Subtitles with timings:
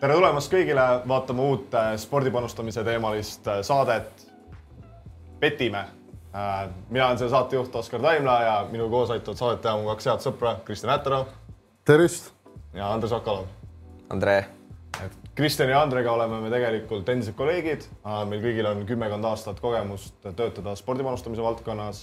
[0.00, 4.26] tere tulemast kõigile vaatama uut äh, spordipanustamise teemalist äh, saadet
[5.40, 5.84] Petime.
[6.36, 10.08] Äh, mina olen selle saatejuht Oskar Taimla ja minu koos aitavad saadet teha mu kaks
[10.10, 11.22] head sõpra, Kristjan Ätero
[11.88, 12.32] tervist!
[12.76, 13.46] ja Andres Akalov.
[14.12, 14.36] Andre.
[15.04, 17.86] et Kristjan ja Andrega oleme me tegelikult endised kolleegid,
[18.28, 22.02] meil kõigil on kümmekond aastat kogemust töötada spordipanustamise valdkonnas.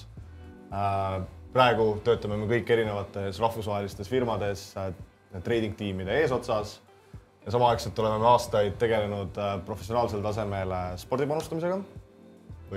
[1.53, 4.73] praegu töötame me kõik erinevates rahvusvahelistes firmades
[5.43, 6.79] trading tiimide eesotsas
[7.45, 11.79] ja samaaegselt oleme me aastaid tegelenud äh, professionaalsel tasemel äh, spordipanustamisega.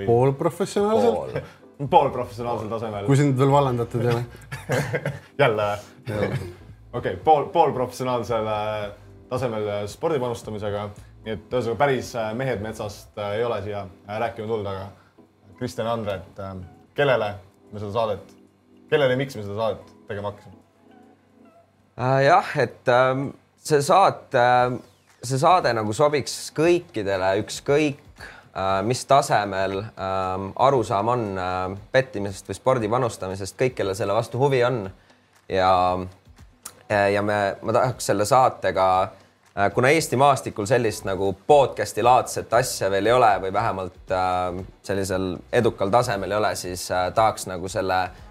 [0.06, 1.88] poolprofessionaalselt Pool.
[1.94, 3.06] poolprofessionaalsel tasemel.
[3.06, 4.24] kui sind veel vallandatud ei ole
[5.42, 5.68] jälle
[6.08, 6.30] või?
[6.92, 8.90] okei, pool, poolprofessionaalsel äh,
[9.30, 10.88] tasemel spordipanustamisega,
[11.24, 14.84] nii et ühesõnaga päris mehed metsast ei ole siia rääkima tulnud, aga
[15.58, 17.32] Kristjan ja Andre, et kellele
[17.72, 18.36] me seda saadet,
[18.90, 20.54] kellele ja miks me seda saadet tegema hakkasime?
[22.26, 23.28] jah, et ähm
[23.66, 24.44] see saate,
[25.24, 31.58] see saade nagu sobiks kõikidele, ükskõik äh, mis tasemel ähm, arusaam on äh,
[31.92, 34.86] pettimisest või spordi panustamisest, kõik, kellel selle vastu huvi on.
[35.48, 35.70] ja,
[36.88, 38.86] ja me, ma tahaks selle saatega,
[39.54, 44.14] äh, kuna Eesti maastikul sellist nagu podcast'i laadset asja veel ei ole või vähemalt
[44.86, 48.25] sellisel edukal tasemel ei ole, siis tahaks nagu selle Äh,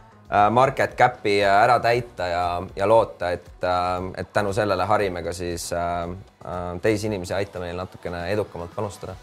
[0.52, 2.46] market cap'i äh, ära täita ja,
[2.76, 5.70] ja loota, et, äh, et tänu sellele harime ka siis
[6.82, 9.16] teisi inimesi, aitame neil natukene edukamalt panustada.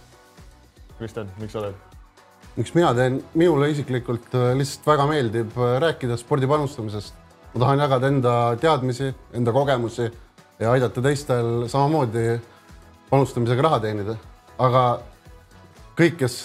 [0.98, 1.88] Kristjan, miks sa teed?
[2.56, 7.14] miks mina teen, minule isiklikult lihtsalt väga meeldib rääkida spordi panustamisest.
[7.54, 10.10] ma tahan jagada enda teadmisi, enda kogemusi
[10.60, 12.40] ja aidata teistel samamoodi
[13.10, 14.16] panustamisega raha teenida.
[14.58, 15.00] aga
[15.96, 16.36] kõik, kes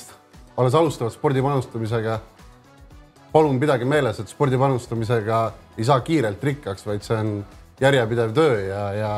[0.57, 2.19] alles alustavad spordi panustamisega
[3.37, 5.39] palun pidage meeles, et spordi panustamisega
[5.77, 7.33] ei saa kiirelt rikkaks, vaid see on
[7.81, 9.11] järjepidev töö ja, ja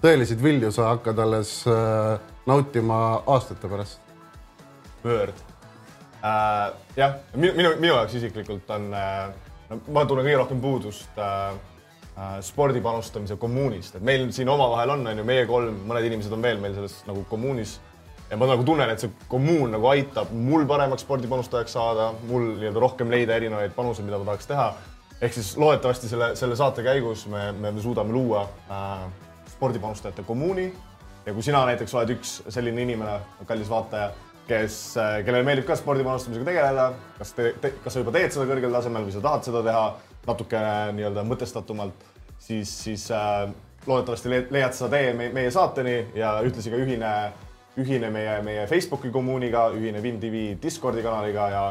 [0.00, 2.14] tõeliseid vilju sa hakkad alles äh,
[2.48, 4.00] nautima aastate pärast.
[5.04, 5.36] Word
[6.22, 6.72] äh,.
[6.96, 9.28] jah, minu, minu, minu jaoks isiklikult on äh,,
[9.68, 11.52] no ma tunnen kõige rohkem puudust äh,
[12.16, 16.32] äh, spordi panustamise kommuunist, et meil siin omavahel on, on ju, meie kolm, mõned inimesed
[16.32, 17.76] on veel meil selles nagu kommuunis
[18.32, 22.80] ja ma nagu tunnen, et see kommuun nagu aitab mul paremaks spordipanustajaks saada, mul nii-öelda
[22.80, 24.70] rohkem leida erinevaid panuseid, mida ma tahaks teha.
[25.22, 29.04] ehk siis loodetavasti selle, selle saate käigus me, me, me suudame luua äh,
[29.52, 30.72] spordipanustajate kommuuni.
[31.26, 34.08] ja kui sina näiteks oled üks selline inimene, kallis vaataja,
[34.48, 36.88] kes, äh, kellele meeldib ka spordipanustamisega tegeleda,
[37.18, 39.86] kas te, te, kas sa juba teed seda kõrgel tasemel või sa tahad seda teha
[40.24, 42.10] natukene nii-öelda mõtestatumalt,
[42.40, 43.44] siis, siis äh,
[43.86, 47.16] loodetavasti leiad sa tee meie saateni ja ühtlasi ka ühine
[47.80, 51.62] ühine meie, meie Facebooki kommuuniga, ühine WinTV Discordi kanaliga ja,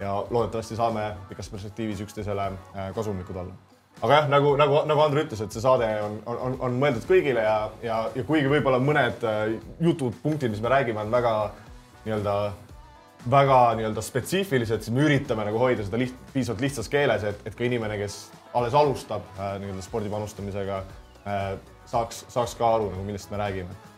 [0.00, 3.54] ja loodetavasti saame pikas perspektiivis üksteisele äh, kasumlikud olla.
[4.02, 7.46] aga jah, nagu, nagu, nagu Andre ütles, et see saade on, on, on mõeldud kõigile
[7.46, 11.34] ja, ja, ja kuigi võib-olla mõned äh, jutupunktid, mis me räägime, on väga
[12.04, 12.36] nii-öelda
[13.30, 17.56] väga nii-öelda spetsiifilised, siis me üritame nagu hoida seda liht, piisavalt lihtsas keeles, et, et
[17.56, 20.84] ka inimene, kes alles alustab äh, nii-öelda spordi panustamisega
[21.90, 23.95] saaks, saaks ka aru nagu, millest me räägime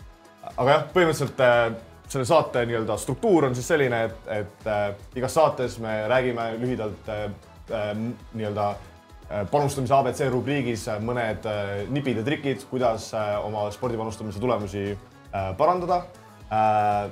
[0.56, 1.69] aga jah, põhimõtteliselt äh,
[2.09, 4.86] selle saate nii-öelda struktuur on siis selline, et, et äh,
[5.19, 7.25] igas saates me räägime lühidalt äh,
[7.69, 13.69] äh nii-öelda äh, panustamise abc rubriigis äh, mõned äh, nipid ja trikid, kuidas äh, oma
[13.75, 16.03] spordipanustamise tulemusi äh, parandada
[16.50, 17.10] äh,.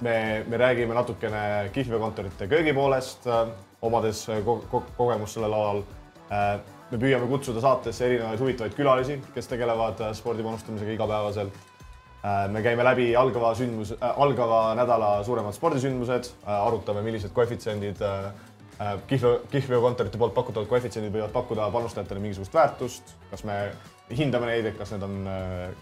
[0.00, 3.48] me, me räägime natukene kihlveokontorite köögipoolest äh,,
[3.82, 5.82] omades ko ko kogemust sellel alal
[6.32, 6.60] äh,.
[6.90, 11.69] me püüame kutsuda saatesse erinevaid huvitavaid külalisi, kes tegelevad spordipanustamisega igapäevaselt Äh,
[12.22, 18.02] me käime läbi algava sündmus, äh, algava nädala suuremad spordisündmused, äh, arutame, millised koefitsiendid
[19.06, 23.56] kihlveo, kihlveokontorite poolt pakutavad koefitsiendid võivad pakkuda panustajatele mingisugust väärtust, kas me
[24.16, 25.18] hindame neid, et kas need on,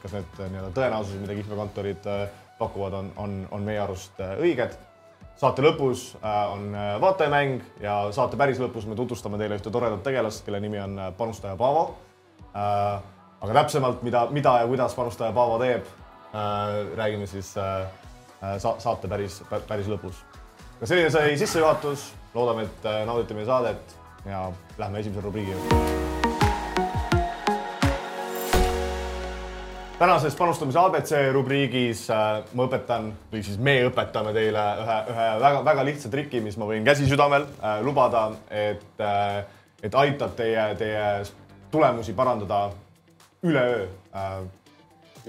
[0.03, 2.09] kas need nii-öelda tõenäosused, mida kihlveokontorid
[2.59, 4.75] pakuvad, on, on, on meie arust õiged.
[5.39, 10.61] saate lõpus on vaatajamäng ja saate päris lõpus me tutvustame teile ühte toredat tegelast, kelle
[10.61, 11.95] nimi on panustaja Paavo.
[13.41, 16.08] aga täpsemalt, mida, mida ja kuidas panustaja Paavo teeb Äh,
[16.97, 17.87] räägime siis äh,
[18.43, 20.25] äh, sa saate päris, päris lõpus.
[20.79, 23.97] aga selline sai sissejuhatus, loodame, et naudite meie saadet
[24.27, 24.49] ja
[24.79, 26.09] lähme esimese rubriigi juurde.
[29.99, 32.05] tänases panustamise abc rubriigis
[32.55, 36.87] ma õpetan või siis me õpetame teile ühe, ühe väga-väga lihtsa triki, mis ma võin
[36.87, 39.43] käsi südamel äh, lubada, et äh,,
[39.83, 41.09] et aitab teie, teie
[41.71, 42.69] tulemusi parandada
[43.43, 43.85] üleöö
[44.15, 44.39] äh,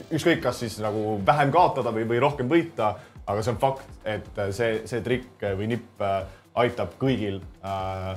[0.07, 2.93] ükskõik, kas siis nagu vähem kaotada või, või rohkem võita,
[3.29, 6.21] aga see on fakt, et see, see trikk või nipp äh,
[6.59, 8.11] aitab kõigil äh,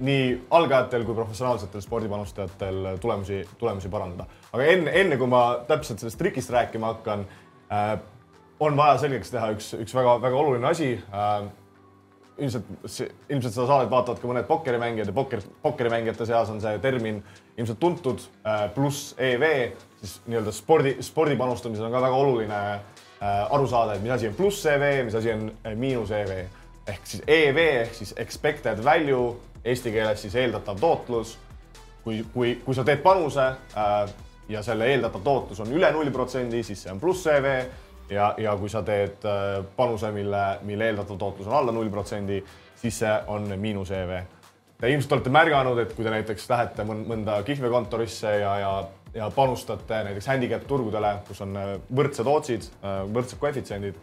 [0.00, 4.24] nii algajatel kui professionaalsetel spordipanustajatel tulemusi, tulemusi parandada.
[4.52, 7.26] aga enne, enne kui ma täpselt sellest trikist rääkima hakkan
[7.72, 7.98] äh,,
[8.60, 11.50] on vaja selgeks teha üks, üks väga-väga oluline asi äh,
[12.40, 12.64] ilmselt,
[13.28, 17.20] ilmselt seda saadet vaatavad ka mõned pokkerimängijad ja pokker, pokkerimängijate seas on see termin
[17.56, 18.22] ilmselt tuntud,
[18.74, 19.44] pluss EV,
[20.00, 22.62] siis nii-öelda spordi, spordi panustamisel on ka väga oluline
[23.20, 26.32] aru saada, et mis asi on pluss EV, mis asi on miinus EV
[26.90, 31.38] ehk siis EV ehk siis expected value, eesti keeles siis eeldatav tootlus.
[32.04, 33.44] kui, kui, kui sa teed panuse
[33.76, 34.12] äh,
[34.48, 37.48] ja selle eeldatav tootlus on üle nulli protsendi, siis see on pluss EV
[38.10, 42.40] ja, ja kui sa teed äh, panuse, mille, mille eeldatav tootlus on alla null protsendi,
[42.80, 44.14] siis see on miinus EV.
[44.80, 48.72] Te ilmselt olete märganud, et kui te näiteks lähete mõnda kihlveokontorisse ja, ja,
[49.14, 53.98] ja panustate näiteks handicap turgudele, kus on äh, võrdsed otsid, äh, võrdsed koefitsiendid,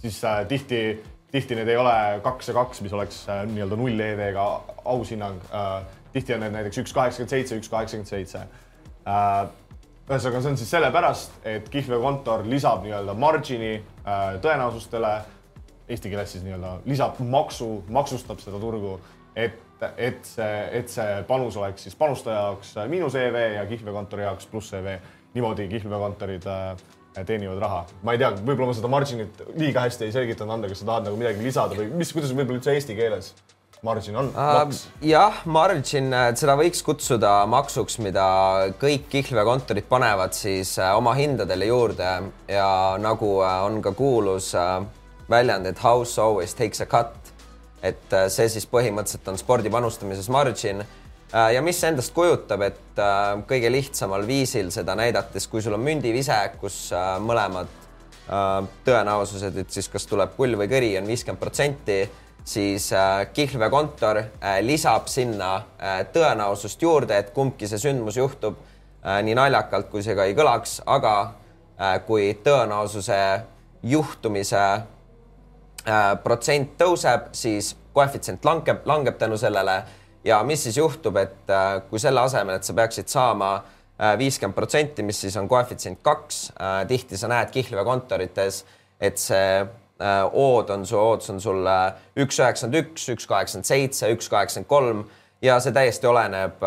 [0.00, 0.82] siis tihti
[1.32, 1.94] tihti need ei ole
[2.24, 4.46] kaks ja kaks, mis oleks äh, nii-öelda null EV-ga
[4.84, 5.80] aus hinnang äh,.
[6.12, 8.40] tihti on need näiteks üks kaheksakümmend seitse, üks kaheksakümmend seitse.
[9.06, 9.44] Äh,
[10.10, 15.12] ühesõnaga, see on siis sellepärast, et kihlveokontor lisab nii-öelda margin'i äh, tõenäosustele,
[15.86, 18.96] eesti keeles siis nii-öelda lisab maksu, maksustab seda turgu,
[19.38, 19.54] et,
[19.96, 24.74] et see, et see panus oleks siis panustaja jaoks miinus EV ja kihlveokontori jaoks pluss
[24.76, 24.96] EV.
[25.34, 27.84] niimoodi kihlveokontorid äh, teenivad raha.
[28.02, 31.08] ma ei tea, võib-olla ma seda margin'it liiga hästi ei selgitanud, Ander, kas sa tahad
[31.08, 33.32] nagu midagi lisada või mis, kuidas võib-olla üldse eesti keeles
[33.82, 34.52] margin on uh,?
[34.60, 34.84] maks?
[35.04, 38.26] jah, margin, seda võiks kutsuda maksuks, mida
[38.80, 42.10] kõik kihlveokontorid panevad siis uh, oma hindadele juurde
[42.50, 44.82] ja nagu uh, on ka kuulus uh,
[45.30, 47.16] väljend, et house always takes a cut.
[47.82, 50.82] Et see siis põhimõtteliselt on spordi panustamises margin.
[51.30, 55.76] Äh, ja mis see endast kujutab, et äh, kõige lihtsamal viisil seda näidates, kui sul
[55.76, 57.78] on mündivise, kus äh, mõlemad
[58.86, 61.96] tõenäosused, et siis kas tuleb kull või kõri, on viiskümmend protsenti,
[62.46, 62.84] siis
[63.34, 64.20] kihlveokontor
[64.62, 65.48] lisab sinna
[66.14, 68.60] tõenäosust juurde, et kumbki see sündmus juhtub
[69.02, 71.16] nii naljakalt, kui see ka ei kõlaks, aga
[72.06, 73.18] kui tõenäosuse
[73.90, 74.62] juhtumise
[76.22, 79.82] protsent tõuseb, siis koefitsient langeb, langeb tänu sellele.
[80.24, 84.56] Ja mis siis juhtub, et äh, kui selle asemel, et sa peaksid saama äh, viiskümmend
[84.56, 88.64] protsenti, mis siis on koefitsient kaks, äh, tihti sa näed kihlveokontorites,
[89.00, 89.68] et see
[90.00, 91.66] ood on su, ootus on sul
[92.16, 95.02] üks üheksakümmend üks, üks kaheksakümmend seitse, üks kaheksakümmend kolm
[95.44, 96.64] ja see täiesti oleneb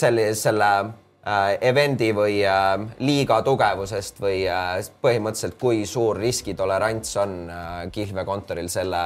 [0.00, 0.70] selle, selle
[1.60, 2.38] event'i või
[3.04, 4.38] liiga tugevusest või
[5.04, 7.36] põhimõtteliselt, kui suur riskitolerants on
[7.92, 9.02] kihlveokontoril selle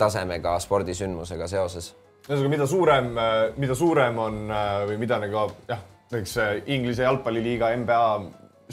[0.00, 1.92] tasemega spordisündmusega seoses
[2.26, 7.06] ühesõnaga, mida suurem, äh, mida suurem on äh, või mida nagu jah, näiteks äh, Inglise
[7.06, 8.08] jalgpalliliiga, NBA,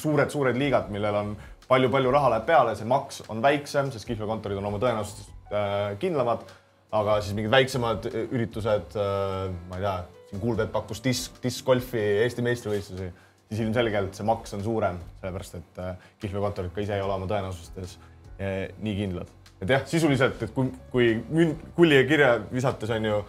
[0.02, 1.36] suured-suured liigad, millel on
[1.70, 5.32] palju-palju raha läheb peale, see maks on väiksem, sest kihlveokontorid on oma tõenäosusest
[6.02, 6.44] kindlamad.
[6.94, 9.94] aga siis mingid väiksemad üritused, ma ei tea,
[10.34, 13.12] siin Kuulbet pakkus disk, diskgolfi Eesti meistrivõistlusi,
[13.52, 15.80] siis ilmselgelt see maks on suurem, sellepärast et
[16.24, 18.00] kihlveokontorid ka ise ei ole oma tõenäosustes
[18.42, 19.30] nii kindlad.
[19.62, 21.46] et jah, sisuliselt, et kui, kui
[21.78, 23.22] kulli ja kirja visates on ju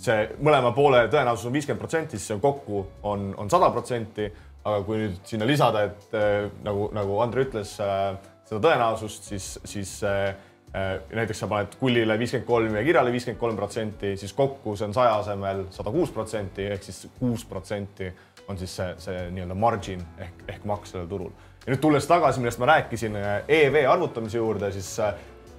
[0.00, 4.32] see mõlema poole tõenäosus on viiskümmend protsenti, siis see kokku on, on sada protsenti.
[4.64, 8.14] aga kui nüüd sinna lisada, et äh, nagu, nagu Andre ütles äh,,
[8.48, 13.38] seda tõenäosust, siis, siis äh, äh näiteks sa paned kullile viiskümmend kolm ja kirjale viiskümmend
[13.40, 18.08] kolm protsenti, siis kokku see on saja asemel sada kuus protsenti ehk siis kuus protsenti
[18.48, 21.30] on siis see, see nii-öelda margin ehk, ehk maks sellel turul.
[21.62, 25.14] ja nüüd tulles tagasi, millest ma rääkisin äh, EV arvutamise juurde, siis äh,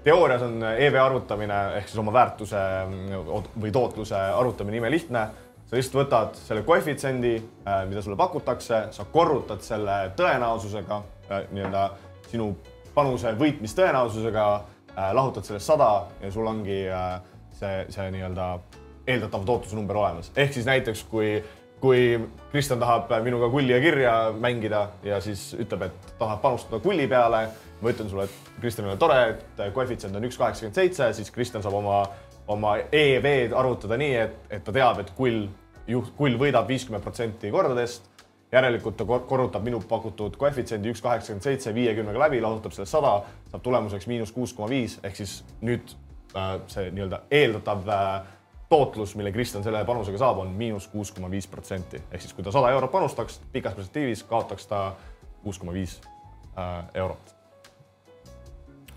[0.05, 2.61] teoorias on EV arvutamine ehk siis oma väärtuse
[3.57, 5.27] või tootluse arvutamine imelihtne.
[5.65, 7.35] sa lihtsalt võtad selle koefitsiendi,
[7.65, 11.01] äh, mida sulle pakutakse, sa korrutad selle tõenäosusega,
[11.31, 11.89] äh, nii-öelda
[12.29, 12.51] sinu
[12.93, 15.89] panuse võitmistõenäosusega, äh, lahutad sellest sada
[16.21, 16.85] ja sul ongi
[17.51, 18.47] see, see nii-öelda
[19.07, 20.31] eeldatav tootluse number olemas.
[20.35, 21.43] ehk siis näiteks kui
[21.81, 22.19] kui
[22.51, 27.47] Kristjan tahab minuga kulli ja kirja mängida ja siis ütleb, et tahab panustada kulli peale
[27.81, 31.63] ma ütlen sulle, et Kristjanil on tore, et koefitsient on üks kaheksakümmend seitse, siis Kristjan
[31.63, 31.99] saab oma,
[32.47, 35.45] oma EV-d arvutada nii, et, et ta teab, et kull
[36.17, 38.07] kull võidab viiskümmend protsenti kordadest.
[38.51, 43.17] Järelikult ta korrutab minu pakutud koefitsiendi üks kaheksakümmend seitse viiekümnega läbi, lahutab selle sada,
[43.51, 45.95] saab tulemuseks miinus kuus koma viis ehk siis nüüd
[46.35, 48.33] äh, see nii-öelda eeldatav äh,
[48.69, 52.45] tootlus, mille Kristjan selle panusega saab, on miinus kuus koma viis protsenti ehk siis kui
[52.45, 54.85] ta sada eurot panustaks pikas perspektiivis, kaotaks ta
[55.43, 55.99] kuus koma viis
[56.57, 57.35] äh, eurot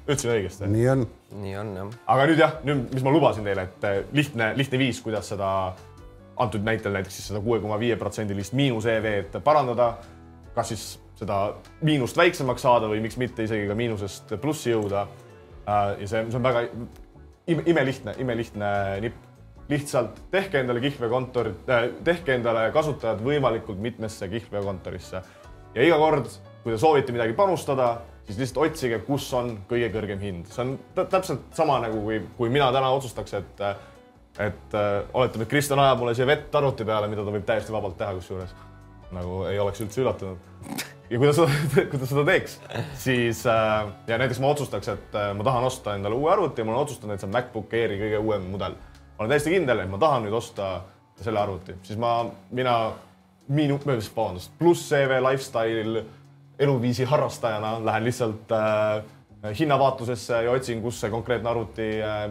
[0.09, 0.69] ütlesin õigesti?
[0.73, 1.05] nii on.
[1.43, 1.93] nii on jah.
[2.15, 5.51] aga nüüd jah, nüüd, mis ma lubasin teile, et lihtne, lihtne viis, kuidas seda
[6.39, 9.97] antud näitel näiteks siis seda kuue koma viie protsendilist miinus EV-d parandada.
[10.55, 10.85] kas siis
[11.19, 11.55] seda
[11.87, 15.07] miinust väiksemaks saada või miks mitte isegi ka miinusest plussi jõuda.
[15.69, 16.65] Äh, ja see, see on väga
[17.47, 18.69] imelihtne, imelihtne
[19.05, 19.25] nipp.
[19.69, 25.21] lihtsalt tehke endale kihlveokontorit äh,, tehke endale kasutajad võimalikult mitmesse kihlveokontorisse
[25.75, 26.31] ja iga kord,
[26.63, 27.91] kui te soovite midagi panustada,
[28.27, 30.49] siis lihtsalt otsige, kus on kõige kõrgem hind.
[30.53, 33.63] see on täpselt sama nagu kui, kui mina täna otsustaks, et
[34.39, 37.75] et äh, oletame, et Kristjan ajab mulle siia vett arvuti peale, mida ta võib täiesti
[37.75, 38.55] vabalt teha, kusjuures
[39.15, 40.85] nagu ei oleks üldse üllatunud.
[41.09, 41.57] ja kui ta seda,
[41.91, 42.59] kui ta seda teeks,
[43.01, 46.69] siis äh, ja näiteks ma otsustaks, et äh, ma tahan osta endale uue arvuti ja
[46.69, 48.77] ma olen otsustanud, et see on MacBook Airi kõige uuem mudel.
[49.17, 50.73] ma olen täiesti kindel, et ma tahan nüüd osta
[51.19, 52.21] selle arvuti, siis ma,
[52.55, 52.77] mina,
[53.51, 56.05] minu, vabandust, pluss CV lifestyle
[56.59, 59.01] eluviisi harrastajana lähen lihtsalt äh,
[59.59, 62.29] hinnavaatlusesse ja otsin, kus see konkreetne arvuti äh,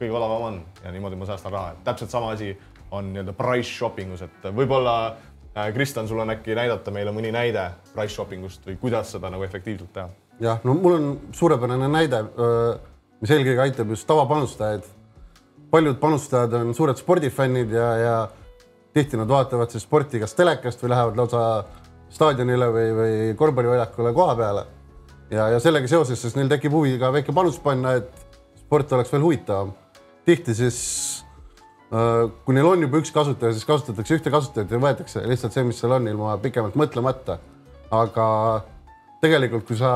[0.00, 2.54] kõige odavam on ja niimoodi ma säästan raha, et täpselt sama asi
[2.90, 7.32] on nii-öelda price shopping us, et võib-olla äh, Kristjan, sul on äkki näidata meile mõni
[7.34, 10.08] näide price shopping ust või kuidas seda nagu efektiivselt teha?
[10.40, 12.22] jah, no mul on suurepärane näide,
[13.20, 14.88] mis eelkõige aitab just tavapanustajaid.
[15.70, 18.14] paljud panustajad on suured spordifännid ja, ja
[18.94, 21.42] tihti nad vaatavad siis sporti kas telekast või lähevad lausa
[22.10, 24.64] staadionile või, või korvpalliväljakule koha peale.
[25.30, 28.10] ja, ja sellega seoses siis neil tekib huvi ka väike panus panna, et
[28.64, 29.72] sport oleks veel huvitavam
[30.30, 30.78] tihti siis
[31.92, 35.66] äh, kui neil on juba üks kasutaja, siis kasutatakse ühte kasutajat ja võetakse lihtsalt see,
[35.68, 37.40] mis seal on, ilma pikemalt mõtlemata.
[37.90, 38.26] aga
[39.20, 39.90] tegelikult, kui sa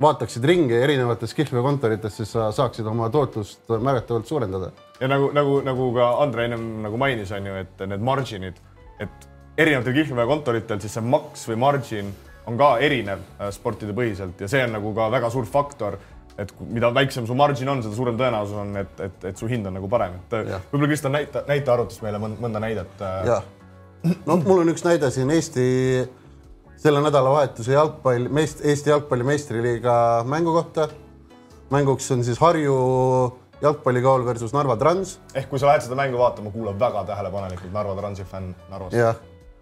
[0.00, 4.70] vaataksid ringi erinevates kihlveokontorites, siis sa saaksid oma tootlust märgatavalt suurendada.
[5.00, 8.60] ja nagu, nagu, nagu ka Andre ennem nagu mainis, on ju, et need margin'id,
[9.00, 12.12] et erinevatel kihlveokontoritel siis see maks või margin
[12.48, 15.98] on ka erinev äh, sportide põhiselt ja see on nagu ka väga suur faktor
[16.38, 19.66] et mida väiksem su margin on, seda suurem tõenäosus on, et, et, et su hind
[19.66, 20.36] on nagu parem, et
[20.70, 23.02] võib-olla Kristjan näita, näita arvutis meile mõnda näidet.
[23.02, 23.42] Äh.
[24.26, 25.66] no mul on üks näide siin Eesti
[26.78, 29.94] selle nädalavahetuse jalgpall, meist, Eesti jalgpalli meistriliiga
[30.26, 30.88] mängu kohta.
[31.70, 32.76] mänguks on siis Harju
[33.62, 35.18] jalgpallikool versus Narva Trans.
[35.34, 38.94] ehk kui sa lähed seda mängu vaatama, kuula väga tähelepanelikult Narva Transi fänn Narvas.
[38.94, 39.18] jah,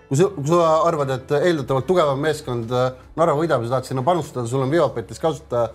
[0.08, 3.88] kui sa, kui sa arvad, et eeldatavalt tugevam meeskond äh, Narva võidab ja sa tahad
[3.88, 5.72] sinna panustada, sul on Viopetis kasutada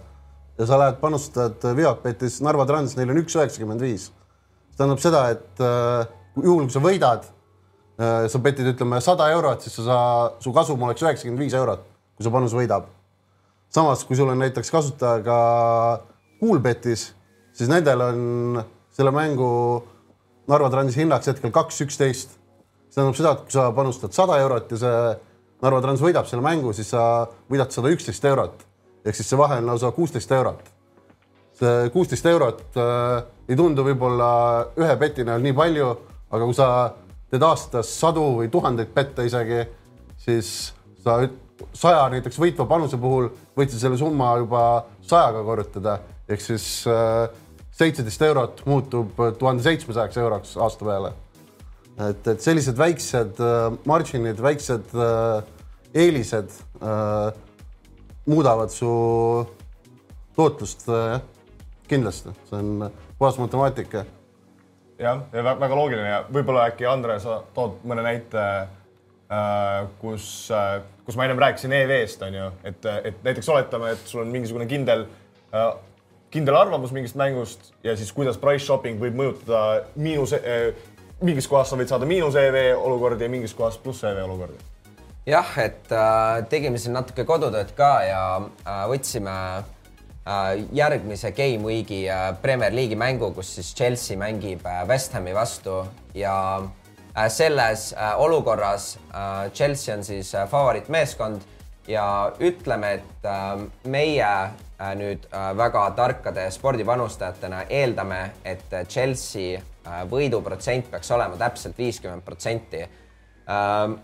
[0.61, 4.11] ja sa lähed panustad Viapetis Narva Trans, neil on üks üheksakümmend viis.
[4.71, 9.65] see tähendab seda, et äh, juhul kui sa võidad äh,, sa petid, ütleme sada eurot,
[9.65, 10.11] siis sa saa,
[10.43, 11.81] su kasum oleks üheksakümmend viis eurot,
[12.15, 12.85] kui su panus võidab.
[13.73, 15.39] samas, kui sul on näiteks kasutaja ka
[16.41, 17.09] Coolbetis,
[17.57, 18.63] siis nendel on
[18.93, 19.49] selle mängu
[20.49, 22.37] Narva Transi hinnaks hetkel kaks üksteist.
[22.91, 24.97] see tähendab seda, et kui sa panustad sada eurot ja see
[25.65, 28.67] Narva Trans võidab selle mängu, siis sa võidad sada üksteist eurot
[29.05, 30.63] ehk siis see vahe on lausa kuusteist eurot.
[31.61, 34.31] see kuusteist eurot äh, ei tundu võib-olla
[34.79, 35.89] ühe peti näol nii palju,
[36.31, 36.67] aga kui sa
[37.31, 39.63] teed aastas sadu või tuhandeid pette isegi,
[40.19, 40.71] siis
[41.03, 41.19] sa
[41.77, 44.63] saja näiteks võitva panuse puhul võid sa selle summa juba
[45.05, 45.97] sajaga korrutada,
[46.29, 47.27] ehk siis äh,
[47.75, 51.13] seitseteist äh, eurot muutub tuhande seitsmesajaks euroks aasta peale.
[52.09, 55.43] et, et sellised väiksed äh, margin'id, väiksed äh,
[55.93, 57.31] eelised äh,
[58.25, 58.89] muudavad su
[60.35, 60.87] tootlust
[61.89, 64.05] kindlasti, see on puhas matemaatika.
[64.99, 66.09] jah, ja väga loogiline.
[66.09, 71.73] Ja võib-olla äkki Andre, sa tood mõne näite äh,, kus äh,, kus ma ennem rääkisin
[71.73, 75.07] EV-st on ju, et, et näiteks oletame, et sul on mingisugune kindel
[75.53, 75.71] äh,
[76.31, 80.71] kindel arvamus mingist mängust ja siis kuidas price shopping võib mõjutada miinus eh,,
[81.21, 84.70] mingis kohas sa võid saada miinus EV olukordi ja mingis kohas pluss EV olukordi
[85.25, 92.03] jah, et äh, tegime siin natuke kodutööd ka ja äh, võtsime äh, järgmise Game Weeki
[92.09, 95.83] äh, Premier League'i mängu, kus siis Chelsea mängib äh, West Hami vastu
[96.17, 96.35] ja
[97.15, 101.41] äh, selles äh, olukorras äh, Chelsea on siis äh, favoriitmeeskond
[101.87, 110.01] ja ütleme, et äh, meie äh, nüüd äh, väga tarkade spordipanustajatena eeldame, et Chelsea äh,
[110.09, 112.87] võiduprotsent peaks olema täpselt viiskümmend protsenti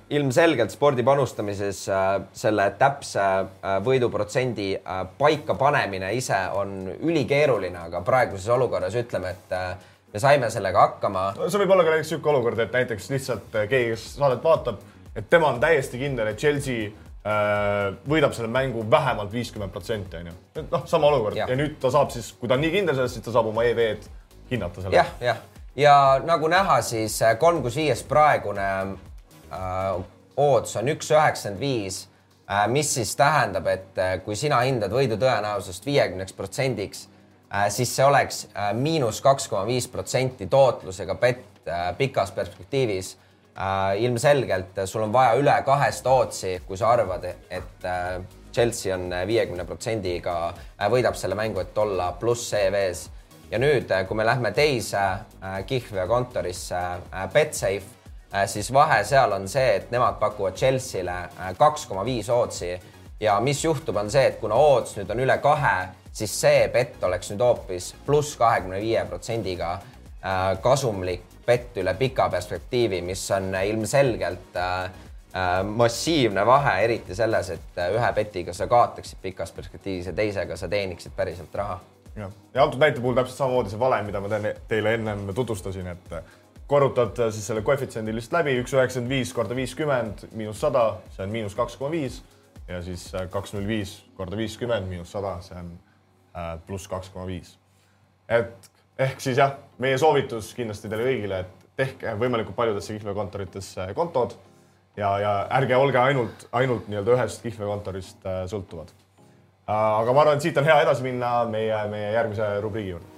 [0.10, 4.72] ilmselgelt spordi panustamises äh, selle täpse äh, võiduprotsendi
[5.18, 9.56] paika panemine ise on ülikeeruline, aga praeguses olukorras ütleme, et
[10.14, 11.30] me saime sellega hakkama.
[11.46, 14.82] see võib olla ka näiteks niisugune olukord, et näiteks lihtsalt keegi, kes saadet vaatab,
[15.16, 16.90] et tema on täiesti kindel, et Chelsea
[18.08, 20.34] võidab selle mängu vähemalt viiskümmend protsenti, onju.
[20.56, 21.48] et noh, sama olukord ja.
[21.50, 23.66] ja nüüd ta saab siis, kui ta on nii kindel selles, siis ta saab oma
[23.68, 24.08] EV-d
[24.52, 24.96] hinnata selle.
[24.96, 25.42] jah, jah,
[25.76, 28.70] ja nagu näha, siis kolm kus viies praegune
[29.52, 30.04] Äh,
[30.38, 32.02] odds on üks üheksakümmend viis,
[32.50, 37.08] äh, mis siis tähendab, et äh, kui sina hindad võidu tõenäosust viiekümneks protsendiks,
[37.72, 38.42] siis see oleks
[38.76, 43.14] miinus kaks koma viis protsenti tootlusega bett pikas perspektiivis.
[43.98, 47.88] ilmselgelt sul on vaja üle kahest ootsi, kui sa arvad, et
[48.52, 50.54] Chelsea on viiekümne protsendiga,
[50.92, 53.10] võidab selle mängu, et olla pluss EV-s
[53.52, 55.08] ja nüüd, kui me lähme teise
[55.72, 56.84] kihlveokontorisse
[57.34, 57.97] Betsafe,
[58.46, 62.74] siis vahe seal on see, et nemad pakuvad Chelsea'le kaks koma viis ootsi
[63.20, 65.76] ja mis juhtub, on see, et kuna oots nüüd on üle kahe,
[66.12, 69.78] siis see bett oleks nüüd hoopis pluss kahekümne viie protsendiga
[70.62, 74.90] kasumlik bett üle pika perspektiivi, mis on ilmselgelt äh,
[75.38, 80.56] Äh, massiivne vahe, eriti selles, et äh, ühe petiga sa kaotaksid pikas perspektiivis ja teisega
[80.58, 81.76] sa teeniksid päriselt raha.
[82.16, 84.32] jah, ja antud näite puhul täpselt samamoodi see valem, mida ma
[84.72, 86.32] teile ennem tutvustasin, et äh,
[86.68, 91.36] korrutad siis selle koefitsiendi lihtsalt läbi, üks üheksakümmend viis korda viiskümmend miinus sada, see on
[91.36, 92.22] miinus kaks koma viis
[92.68, 95.72] ja siis kaks null viis korda viiskümmend miinus sada, see on
[96.68, 97.56] pluss kaks koma viis.
[98.28, 104.34] et ehk siis jah, meie soovitus kindlasti teile kõigile, et tehke võimalikult paljudesse kihlveokontoritesse kontod
[104.98, 108.94] ja, ja ärge olge ainult, ainult nii-öelda ühest kihlveokontorist äh, sõltuvad.
[109.68, 113.17] Äh, aga ma arvan, et siit on hea edasi minna meie, meie järgmise rubriigi juurde.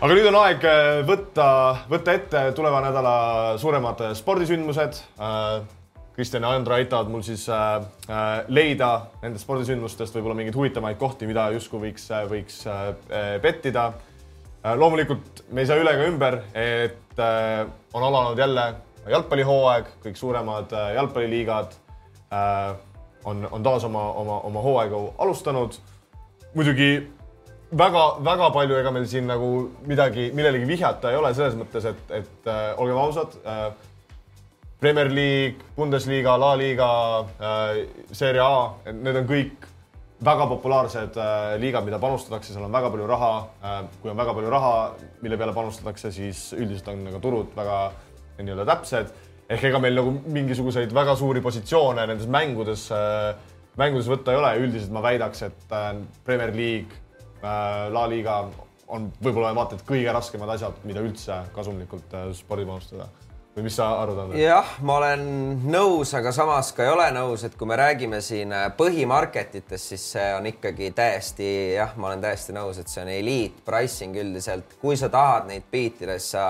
[0.00, 1.46] Aga nüüd on aeg äh, võtta,
[1.90, 3.14] võtta ette tuleva nädala
[3.60, 5.00] suuremad spordisündmused.
[6.16, 7.42] Kristjan ja Andra aitavad mul siis
[8.48, 12.62] leida nendest spordisündmustest võib-olla mingeid huvitavaid kohti, mida justkui võiks, võiks
[13.44, 13.90] pettida
[14.80, 18.74] loomulikult me ei saa üle ega ümber, et Äh, on alanud jälle
[19.08, 21.72] jalgpallihooaeg, kõik suuremad äh, jalgpalliliigad
[22.28, 22.74] äh,
[23.24, 25.78] on, on taas oma, oma, oma hooaega alustanud.
[26.54, 27.08] muidugi
[27.74, 29.50] väga-väga palju, ega meil siin nagu
[29.88, 33.68] midagi, millelegi vihjata ei ole selles mõttes, et, et äh, olgem ausad äh,.
[34.76, 36.88] Premier League, Bundesliga, La Liga
[37.40, 39.64] äh,, Serie A, need on kõik
[40.26, 43.30] väga populaarsed äh, liigad, mida panustatakse, seal on väga palju raha
[43.62, 43.78] äh,.
[44.02, 44.74] kui on väga palju raha,
[45.24, 47.80] mille peale panustatakse, siis üldiselt on nagu turud väga
[48.38, 49.10] nii-öelda täpsed.
[49.48, 53.34] ehk ega meil nagu mingisuguseid väga suuri positsioone nendes mängudes äh,,
[53.80, 55.90] mängudes võtta ei ole, üldiselt ma väidaks, et äh,
[56.24, 57.05] Premier League
[57.92, 58.40] La Liga
[58.88, 63.08] on võib-olla vaata et kõige raskemad asjad, mida üldse kasumlikult äh, spordi panustada
[63.56, 64.40] või mis sa arvad, Andres?
[64.42, 65.22] jah, ma olen
[65.72, 70.04] nõus, aga samas ka ei ole nõus, et kui me räägime siin äh, põhimarketitest, siis
[70.16, 74.76] see on ikkagi täiesti jah, ma olen täiesti nõus, et see on eliit pricing üldiselt.
[74.82, 76.46] kui sa tahad neid biitida, siis sa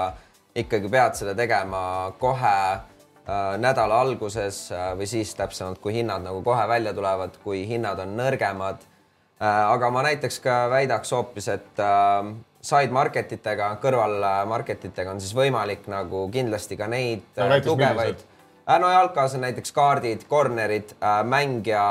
[0.57, 1.85] ikkagi pead seda tegema
[2.19, 7.63] kohe äh, nädala alguses äh, või siis täpsemalt, kui hinnad nagu kohe välja tulevad, kui
[7.71, 8.93] hinnad on nõrgemad äh,.
[9.41, 12.31] Aga ma näiteks ka väidaks hoopis, et äh,
[12.67, 17.61] side market itega, kõrval market itega on siis võimalik nagu kindlasti ka neid no, äh,
[17.65, 18.23] tugevaid.
[18.67, 21.87] Äh, no jalkas on näiteks kaardid, corner'id, äh, mängija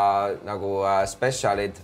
[0.47, 0.77] nagu
[1.11, 1.79] spetsialid.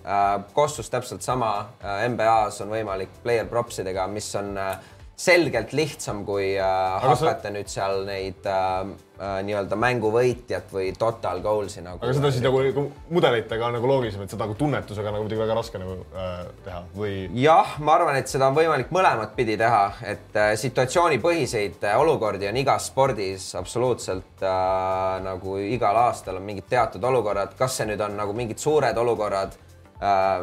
[0.54, 4.56] Kossus täpselt sama, NBA-s on võimalik player props idega, mis on
[5.22, 7.54] selgelt lihtsam, kui hakata sa...
[7.54, 12.02] nüüd seal neid äh, äh, nii-öelda mänguvõitjat või total goals'i nagu.
[12.02, 15.44] aga seda siis nagu, nagu mudelitega on nagu loogilisem, et seda nagu tunnetusega nagu muidugi
[15.44, 17.16] väga raske nagu äh, teha või?
[17.44, 22.50] jah, ma arvan, et seda on võimalik mõlemat pidi teha, et äh, situatsioonipõhiseid äh, olukordi
[22.50, 28.02] on igas spordis absoluutselt äh, nagu igal aastal on mingid teatud olukorrad, kas see nüüd
[28.02, 29.71] on nagu mingid suured olukorrad äh,,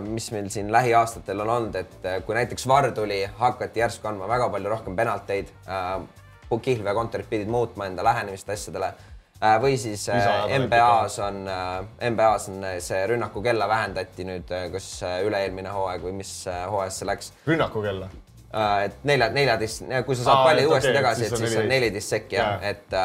[0.07, 4.29] mis meil siin lähiaastatel on olnud, et äh, kui näiteks VAR tuli, hakati järsku andma
[4.31, 5.99] väga palju rohkem penalteid äh,
[6.57, 8.92] kihlveokontorid pidid muutma enda lähenemist asjadele
[9.42, 11.42] äh, või siis NBA-s äh, on,
[12.12, 14.88] NBA-s äh, on see rünnakukella vähendati nüüd, kas
[15.27, 17.33] üle-eelmine hooaeg või mis hooajas see läks?
[17.47, 18.09] rünnakukella?
[18.85, 22.38] et nelja, neljateist, kui sa saad palli uuesti okay, tagasi, et siis on neliteist sekki
[22.38, 22.97] jah ja., et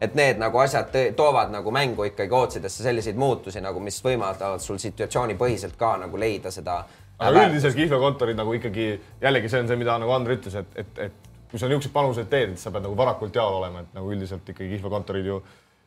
[0.00, 4.78] et need nagu asjad toovad nagu mängu ikkagi otsidesse selliseid muutusi nagu, mis võimaldavad sul
[4.82, 6.84] situatsioonipõhiselt ka nagu leida seda.
[7.18, 8.90] aga üldiselt kihlveokontorid nagu ikkagi
[9.22, 12.28] jällegi see on see, mida nagu Andrei ütles, et, et, et kui sa niisuguseid panuseid
[12.30, 15.40] teed, et sa pead nagu varakult jaol olema, et nagu üldiselt ikkagi kihlveokontorid ju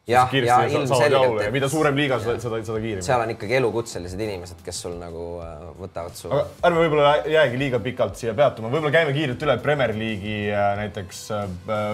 [0.09, 3.05] jah, ja ilmselgelt, et mida suurem liiga, seda, seda, seda kiiremini.
[3.05, 6.31] seal on ikkagi elukutselised inimesed, kes sul nagu äh, võtavad su.
[6.33, 11.21] ärme võib-olla jäägi liiga pikalt siia peatuma, võib-olla käime kiirelt üle Premier League'i äh, näiteks
[11.37, 11.93] äh,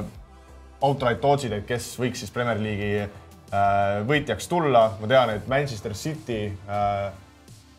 [0.82, 3.10] outright ootsid, et kes võiks siis Premier League'i äh,
[4.08, 4.92] võitjaks tulla.
[5.02, 7.10] ma tean, et Manchester City äh,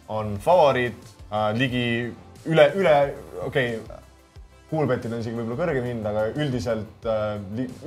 [0.08, 0.98] on favoriit
[1.30, 1.86] äh, ligi
[2.48, 2.98] üle, üle,
[3.46, 4.04] okei okay,,
[4.68, 7.06] Coolbetil on isegi võib-olla kõrgem hind, aga üldiselt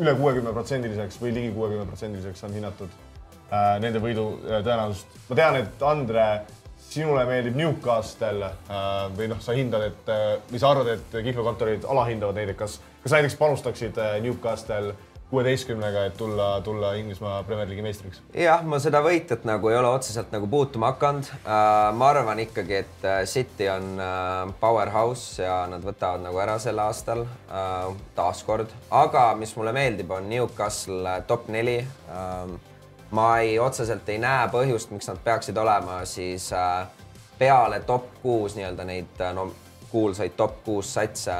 [0.01, 2.95] üle kuuekümne protsendiliseks või ligi kuuekümne protsendiliseks on hinnatud
[3.83, 5.13] nende võidu tõenäosust.
[5.27, 6.23] ma tean, et Andre,
[6.91, 11.87] sinule meeldib Newcastle äh, või noh, sa hindad, et äh, või sa arvad, et kihlveokontorid
[11.87, 14.95] alahindavad neid, et kas, kas näiteks panustaksid äh, Newcastle
[15.31, 18.19] kuueteistkümnega, et tulla, tulla Inglismaa Premier League'i meistriks?
[18.35, 21.29] jah, ma seda võitjat nagu ei ole otseselt nagu puutuma hakanud.
[21.95, 23.95] Ma arvan ikkagi, et City on
[24.59, 27.23] powerhouse ja nad võtavad nagu ära sel aastal
[28.17, 31.77] taaskord, aga mis mulle meeldib, on Newcastle top neli
[33.11, 36.87] ma ei, otseselt ei näe põhjust, miks nad peaksid olema siis äh,
[37.39, 39.51] peale top kuus nii-öelda neid no
[39.91, 41.33] kuulsaid top kuus satse,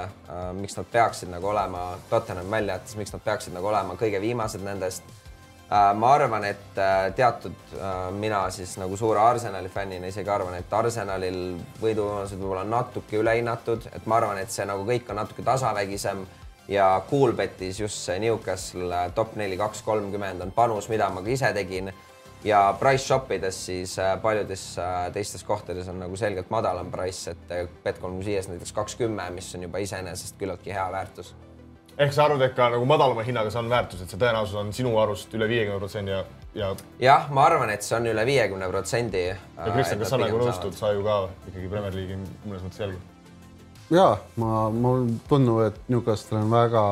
[0.60, 4.64] miks nad peaksid nagu olema, Tottenham välja jättes, miks nad peaksid nagu olema kõige viimased
[4.66, 5.04] nendest.
[5.72, 10.58] Äh, ma arvan, et äh, teatud, äh, mina siis nagu suure Arsenali fännina isegi arvan,
[10.58, 11.38] et Arsenalil
[11.80, 16.26] võiduvõimalused võib-olla natuke ülehinnatud, et ma arvan, et see nagu kõik on natuke tasavägisem
[16.72, 21.52] ja Coolbetis just see Newcastle top neli, kaks, kolmkümmend on panus, mida ma ka ise
[21.56, 21.92] tegin
[22.48, 24.66] ja price shop ides siis paljudes
[25.14, 27.56] teistes kohtades on nagu selgelt madalam price, et
[27.86, 31.36] Bet365-s näiteks kakskümmend, mis on juba iseenesest küllaltki hea väärtus
[32.02, 34.72] ehk sa arvad, et ka nagu madalama hinnaga see on väärtus, et see tõenäosus on
[34.76, 36.24] sinu arust üle viiekümne protsendi ja,
[36.58, 36.72] ja.
[37.04, 39.26] jah, ma arvan, et see on üle viiekümne protsendi.
[39.28, 43.10] ja Kristjan, kas sa nagu nõustud, sa ju ka ikkagi Premier League'i mõnes mõttes jälgid?
[43.92, 44.08] Ja
[44.40, 46.84] ma, mul tundub, et Newcastle on väga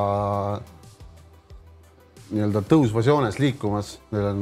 [2.29, 4.41] nii-öelda tõusvas joones liikumas, neil on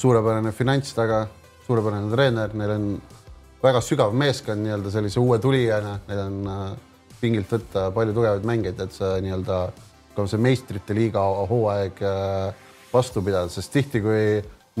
[0.00, 1.24] suurepärane finants taga,
[1.66, 2.86] suurepärane treener, neil on
[3.62, 6.62] väga sügav meeskond nii-öelda sellise uue tulijana, neil on äh,
[7.20, 9.60] pingilt võtta palju tugevaid mängijaid, et see nii-öelda
[10.16, 14.22] ka see meistrite liiga hooaeg äh, vastu pidada, sest tihti, kui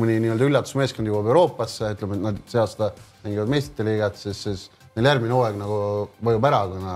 [0.00, 2.92] mõni nii-öelda üllatusmeeskond jõuab Euroopasse, ütleme, et nad see aasta
[3.24, 5.78] mängivad meistrite liigat, siis, siis neil järgmine hooaeg nagu
[6.24, 6.94] vajub ära, kuna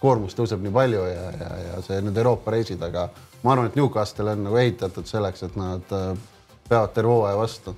[0.00, 3.08] koormus tõuseb nii palju ja, ja, ja see need Euroopa reisid, aga
[3.42, 6.12] ma arvan, et Newcastle on nagu ehitatud selleks, et nad äh,
[6.68, 7.74] peavad terve hooaja vastu.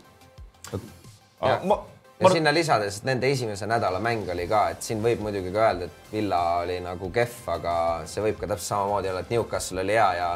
[0.72, 1.78] Ja, ma,
[2.20, 2.33] ja ma...
[2.35, 5.88] sinna lisades, et nende esimese nädala mäng oli ka, et siin võib muidugi ka öelda,
[5.88, 7.74] et Villa oli nagu kehv, aga
[8.11, 10.33] see võib ka täpselt samamoodi olla, et Newcastle oli hea ja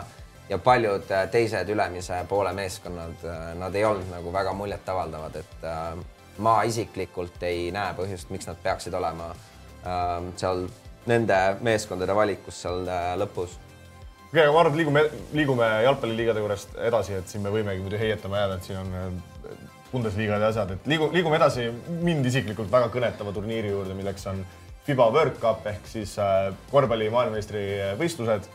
[0.48, 5.64] ja paljud äh, teised ülemise poole meeskonnad, äh, nad ei olnud nagu väga muljetavaldavad, et
[5.64, 5.94] äh,
[6.38, 10.66] ma isiklikult ei näe põhjust, miks nad peaksid olema äh, seal
[11.06, 13.58] nende meeskondade valikus seal äh, lõpus
[14.34, 15.04] okei okay,, aga ma arvan, et liigume,
[15.36, 19.20] liigume jalgpalliliigade juurest edasi, et siin me võimegi muidu heietama jääda, et siin on
[19.92, 21.68] Bundesliga ja asjad, et liigu, liigume edasi
[22.02, 24.42] mind isiklikult väga kõnetava turniiri juurde, milleks on
[24.84, 28.48] FIBA World Cup ehk siis äh, korvpalli maailmameistrivõistlused.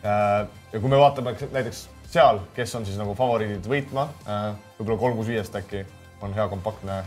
[0.00, 4.46] Äh, ja kui me vaatame näiteks seal, kes on siis nagu favoriidid võitma, äh,
[4.78, 5.84] võib-olla kolm kuus viiest äkki
[6.22, 7.02] on hea kompaktne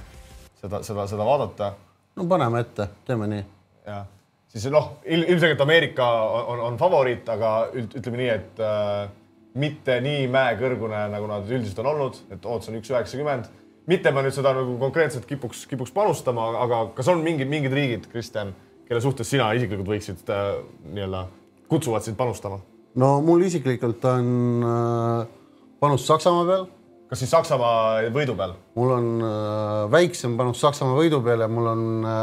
[0.61, 1.73] seda, seda, seda vaadata.
[2.15, 3.43] no paneme ette, teeme nii.
[3.87, 4.05] jah,
[4.47, 6.11] siis noh, ilmselgelt Ameerika
[6.43, 9.09] on, on, favoriit, aga ütleme nii, et äh,
[9.59, 13.51] mitte nii mäekõrgune, nagu nad üldiselt on olnud, et odds on üks üheksakümmend
[13.89, 18.07] mitte ma nüüd seda nagu konkreetselt kipuks, kipuks panustama, aga kas on mingid, mingid riigid,
[18.11, 18.53] Kristjan,
[18.87, 20.53] kelle suhtes sina isiklikult võiksid äh,
[20.93, 21.25] nii-öelda,
[21.71, 22.61] kutsuvad sind panustama?
[22.99, 25.27] no mul isiklikult on äh,
[25.83, 26.67] panus Saksamaa peal.
[27.13, 28.55] Kas siis Saksamaa võidu peal?
[28.79, 32.21] mul on äh, väiksem panus Saksamaa võidu peal ja mul on äh,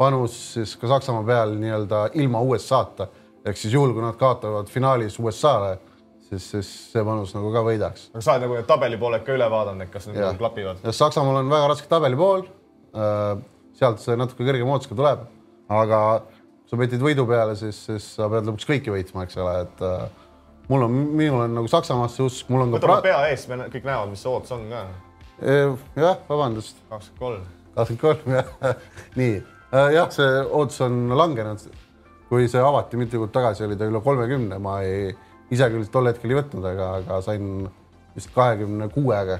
[0.00, 3.08] panus siis ka Saksamaa peal nii-öelda ilma USA-ta
[3.48, 5.78] ehk siis juhul, kui nad kaotavad finaalis USA-le
[6.28, 8.10] siis, siis see panus nagu ka võidaks.
[8.12, 10.84] aga sa oled nagu need tabelipooled ka üle vaadanud, et kas need nagu klapivad?
[11.00, 12.44] Saksamaal on väga raske tabelipool.
[12.98, 13.40] Äh,
[13.78, 15.24] sealt see natuke kõrgem ootus ka tuleb,
[15.72, 16.00] aga
[16.68, 19.84] sa petid võidu peale, siis, siis sa pead lõpuks kõiki võitma, eks ole, et
[20.68, 22.80] mul on, minul on nagu Saksamaasse usk, mul on ka.
[22.80, 24.82] võtame pea ees, me kõik näevad, mis see ootus on ka.
[25.96, 26.82] jah, vabandust.
[26.90, 27.46] kakskümmend kolm.
[27.76, 28.82] kakskümmend kolm, jah.
[29.20, 29.38] nii,
[29.72, 31.64] äh, jah, see ootus on langenud.
[32.28, 35.14] kui see avati mitu kuud tagasi, oli ta üle kolmekümne, ma ei
[35.54, 37.68] ise küll tol hetkel ei võtnud, aga, aga sain
[38.16, 39.38] vist kahekümne kuuega.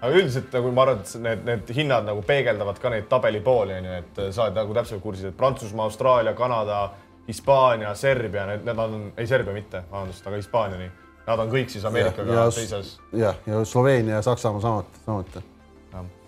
[0.00, 3.86] aga üldiselt nagu ma arvan, et need, need hinnad nagu peegeldavad ka neid tabelipooli on
[3.88, 6.80] ju, et sa oled nagu täpselt kursis, et Prantsusmaa, Austraalia, Kanada,
[7.28, 10.90] Hispaania, Serbia, need, need on, ei Serbia mitte, vabandust, aga Hispaania nii.
[11.24, 12.98] Nad on kõik siis Ameerikaga ja, teises.
[13.16, 15.40] jah, ja Sloveenia ja Saksamaa samuti, samuti.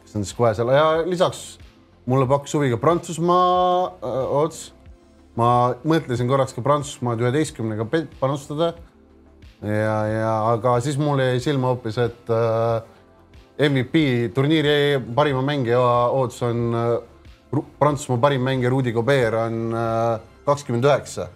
[0.02, 1.58] kes on siis kohe seal ja lisaks
[2.08, 4.72] mulle pakkus huvi ka Prantsusmaa äh, ots.
[5.36, 7.84] ma mõtlesin korraks ka Prantsusmaad üheteistkümnega
[8.20, 8.70] panustada
[9.60, 16.40] ja, ja aga siis mulle jäi silma hoopis, et äh, MVP turniiri parima mängija ootus
[16.46, 21.28] on äh, Prantsusmaa parim mängija Rudi Gobert on äh, kakskümmend üheksa,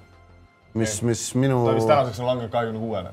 [0.74, 1.64] mis, mis minu.
[1.66, 3.12] ta vist tänaseks on langenud kahekümne kuuele.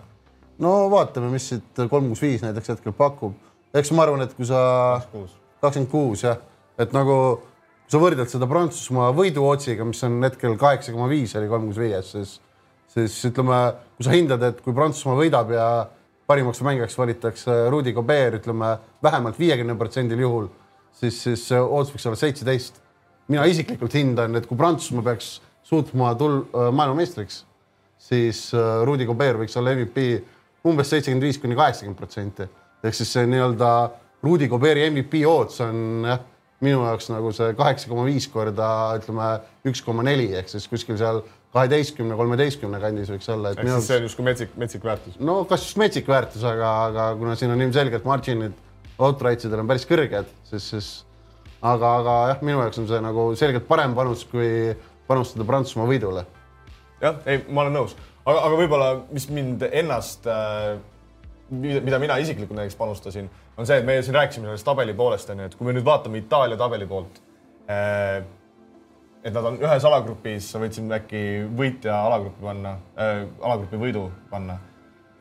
[0.64, 3.36] no vaatame, mis siit kolm kuus viis näiteks hetkel pakub.
[3.74, 4.62] eks ma arvan, et kui sa
[5.62, 6.42] kakskümmend kuus jah,
[6.78, 11.50] et nagu kui sa võrdled seda Prantsusmaa võiduotsiga, mis on hetkel kaheksa koma viis oli
[11.52, 12.38] kolm kuus viies, siis
[12.98, 13.60] siis ütleme,
[13.98, 15.68] kui sa hindad, et kui Prantsusmaa võidab ja
[16.28, 20.50] parimaks mängijaks valitakse Rudi Gobert, ütleme vähemalt viiekümne protsendil juhul,
[20.98, 22.82] siis, siis ootus võiks olla seitseteist.
[23.28, 27.42] mina isiklikult hindan, et kui Prantsusmaa peaks suutma tul-, äh, maailmameistriks,
[28.10, 30.08] siis äh, Rudi Gobert võiks olla MVP
[30.68, 32.48] umbes seitsekümmend viis kuni kaheksakümmend protsenti.
[32.84, 33.72] ehk siis see nii-öelda
[34.24, 36.22] Rudi Gobert'i MVP ootus on jah,
[36.64, 39.32] minu jaoks nagu see kaheksa koma viis korda ütleme
[39.70, 41.22] üks koma neli ehk siis kuskil seal
[41.56, 43.54] kaheteistkümne, kolmeteistkümne kandis võiks olla.
[43.54, 45.20] ehk siis see on justkui metsik, metsik väärtus?
[45.20, 48.56] no kas just metsik väärtus, aga, aga kuna siin on ilmselgelt margin'id
[48.98, 50.92] outright'idel on päris kõrged, siis, siis
[51.62, 54.50] aga, aga jah, minu jaoks on see nagu selgelt parem panus, kui
[55.08, 56.26] panustada Prantsusmaa võidule.
[57.02, 60.78] jah, ei, ma olen nõus, aga, aga võib-olla, mis mind ennast äh,
[61.50, 65.48] mida mina isiklikult näiteks panustasin, on see, et me siin rääkisime sellest tabeli poolest onju,
[65.48, 67.22] et kui me nüüd vaatame Itaalia tabeli poolt
[67.72, 68.24] äh,,
[69.24, 71.22] et nad on ühes alagrupis, sa võid siin äkki
[71.58, 74.60] võitja alagrupi panna äh,, alagrupi võidu panna.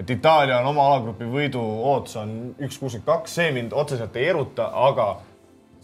[0.00, 4.30] et Itaalia on oma alagrupi võidu ootus on üks kuuskümmend kaks, see mind otseselt ei
[4.32, 5.12] eruta, aga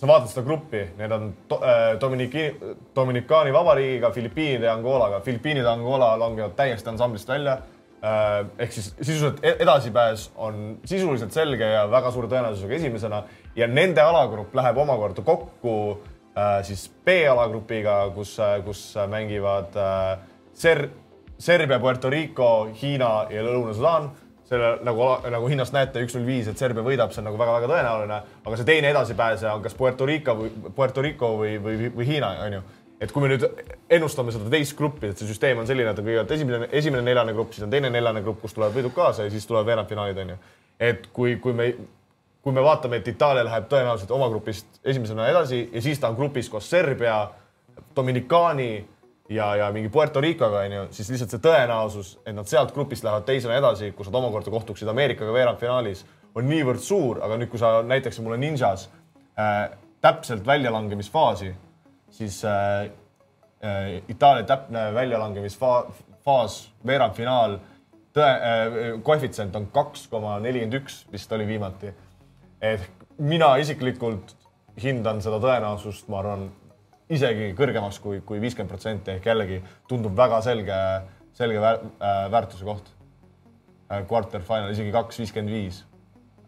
[0.03, 2.49] sa vaatad seda gruppi, need on äh, Dominiki,
[2.95, 5.21] Dominikaani Vabariigiga, Filipiinide ja Angolaga.
[5.23, 7.61] Filipiinid ja Angola langevad täiesti ansamblist välja
[8.03, 13.21] Äh, ehk siis sisuliselt e-, edasipääs on sisuliselt selge ja väga suure tõenäosusega esimesena
[13.55, 15.75] ja nende alagrupp läheb omakorda kokku
[16.35, 18.33] äh, siis B-alagrupiga, kus,
[18.67, 19.79] kus mängivad
[20.51, 20.88] Ser-,
[21.38, 22.49] Serbia, Puerto Rico,
[22.81, 24.11] Hiina ja Lõuna-Sudaan.
[24.53, 27.71] Selle nagu, nagu hinnast näete, üks null viis, et Serbia võidab, see on nagu väga-väga
[27.73, 32.09] tõenäoline, aga see teine edasipääseja on kas Puerto Rico või Puerto Rico või, või, või
[32.09, 32.62] Hiina, onju
[33.03, 33.45] et kui me nüüd
[33.91, 37.35] ennustame seda teist gruppi, et see süsteem on selline, et on kõigepealt esimene, esimene neljane
[37.35, 40.37] grupp, siis on teine neljane grupp, kus tulevad võidud kaasa ja siis tulevad veerandfinaalid, onju.
[40.79, 41.67] et kui, kui me,
[42.43, 46.19] kui me vaatame, et Itaalia läheb tõenäoliselt oma grupist esimesena edasi ja siis ta on
[46.21, 47.25] grupis koos Serbia,
[47.97, 48.71] Dominikaani
[49.29, 53.27] ja, ja mingi Puerto Ricoga, onju, siis lihtsalt see tõenäosus, et nad sealt grupist lähevad
[53.29, 57.81] teisena edasi, kus nad omakorda kohtuksid Ameerikaga veerandfinaalis, on niivõrd suur, aga nüüd, kui sa
[57.85, 58.89] näiteks mulle Ninjas
[59.39, 59.69] äh,
[60.01, 61.53] täpselt väljalangemisfaasi
[62.13, 62.81] siis äh,
[63.65, 66.57] äh, Itaalia täpne väljalangemisfaas,
[66.87, 67.59] veerandfinaal,
[68.13, 71.93] tõe äh,, koefitsient on kaks koma nelikümmend üks, vist oli viimati.
[72.63, 74.37] ehk mina isiklikult
[74.83, 76.51] hindan seda tõenäosust, ma arvan,
[77.11, 80.77] isegi kõrgemaks kui, kui viiskümmend protsenti ehk jällegi tundub väga selge,
[81.37, 82.93] selge väär, äh, väärtuse koht
[83.91, 84.05] äh,.
[84.09, 85.83] Quarter final isegi kaks viiskümmend viis,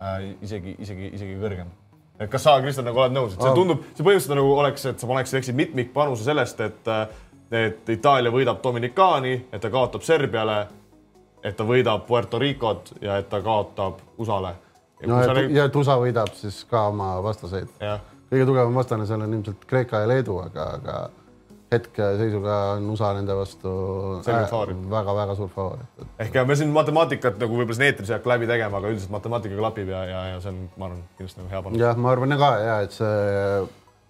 [0.00, 1.72] äh, isegi, isegi, isegi kõrgem
[2.18, 5.02] et kas sa, Kristjan, nagu oled nõus, et see tundub, see põhimõtteliselt nagu oleks, et
[5.02, 6.90] sa paneksid, teeksid mitmikpanuse sellest, et,
[7.50, 10.60] et Itaalia võidab Dominikaani, et ta kaotab Serbiale,
[11.44, 14.54] et ta võidab Puerto Ricot ja et ta kaotab USA-le.
[15.06, 15.56] no ja, räägid...
[15.58, 17.74] ja et USA võidab siis ka oma vastaseid.
[18.34, 20.96] Kõige tugevam vastane seal on ilmselt Kreeka ja Leedu, aga, aga
[21.74, 23.70] hetkeseisuga on USA nende vastu
[24.24, 26.04] väga-väga suur favoriit.
[26.20, 29.14] ehk ja me siin matemaatikat nagu võib-olla siin eetris ei hakka läbi tegema, aga üldiselt
[29.14, 31.82] matemaatika klapib ja, ja, ja see on, ma arvan, kindlasti nagu hea panus.
[31.82, 33.16] jah, ma arvan ka ja et see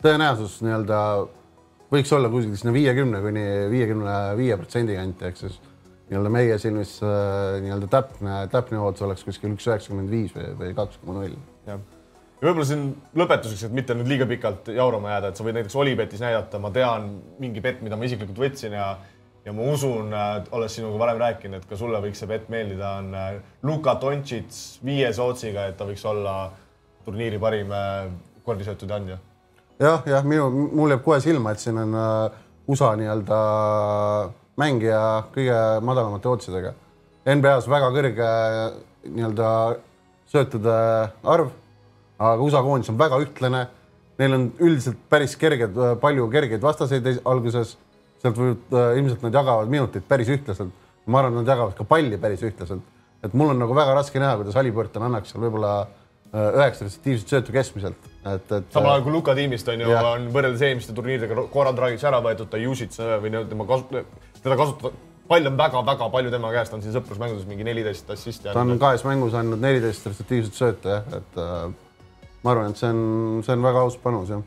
[0.04, 1.00] tõenäosus nii-öelda
[1.94, 5.58] võiks olla kuskil sinna viiekümne kuni viiekümne viie protsendi kanti, ehk siis
[6.10, 11.00] nii-öelda meie silmis nii-öelda täpne, täpne ootus oleks kuskil üks üheksakümmend viis või, või kaks
[11.02, 11.38] koma null.
[11.70, 11.93] jah
[12.44, 15.76] ja võib-olla siin lõpetuseks, et mitte nüüd liiga pikalt jaurama jääda, et sa võid näiteks
[15.80, 17.06] Olipetis näidata, ma tean
[17.40, 18.90] mingi bett, mida ma isiklikult võtsin ja
[19.44, 20.12] ja ma usun,
[20.56, 23.34] olles sinuga varem rääkinud, et ka sulle võiks see bett meeldida, on äh,
[23.68, 26.36] Luka Dontšits viies ootsiga, et ta võiks olla
[27.04, 28.06] turniiri parim äh,
[28.44, 29.18] kordisöötude andja.
[29.80, 32.38] jah, jah, minu, mul jääb kohe silma, et siin on äh,
[32.72, 33.40] USA nii-öelda
[34.60, 35.02] mängija
[35.34, 36.72] kõige madalamate otsidega.
[37.28, 38.30] NBA-s väga kõrge
[39.10, 39.50] nii-öelda
[40.32, 40.78] söötude
[41.34, 41.52] arv
[42.18, 43.64] aga USA koondis on väga ühtlane.
[44.20, 47.76] Neil on üldiselt päris kerged, palju kergeid vastaseid alguses.
[48.24, 50.72] sealt võivad, äh, ilmselt nad jagavad minutit päris ühtlaselt.
[51.06, 52.82] ma arvan, nad jagavad ka palli päris ühtlaselt.
[53.22, 55.86] et mul on nagu väga raske näha, kuidas Halliburton annaks seal võib-olla
[56.34, 58.70] äh, üheksa retsidiivset söötu keskmiselt, et, et.
[58.70, 62.48] samal ajal kui Luka tiimist on ju, on võrreldes eelmiste turniiridega Goran Dragic ära võetud,
[62.48, 64.04] ta Jusic või tema kasu-,
[64.42, 64.94] teda kasutada
[65.28, 68.50] pall on väga-väga palju tema käest, on siin sõprusmängudes mingi neliteist assisti.
[68.52, 71.72] ta on kahes mängus andnud neliteist retsidiivset söötu jah, et äh,
[72.44, 74.42] ma arvan, et see on, see on väga aus panus, jah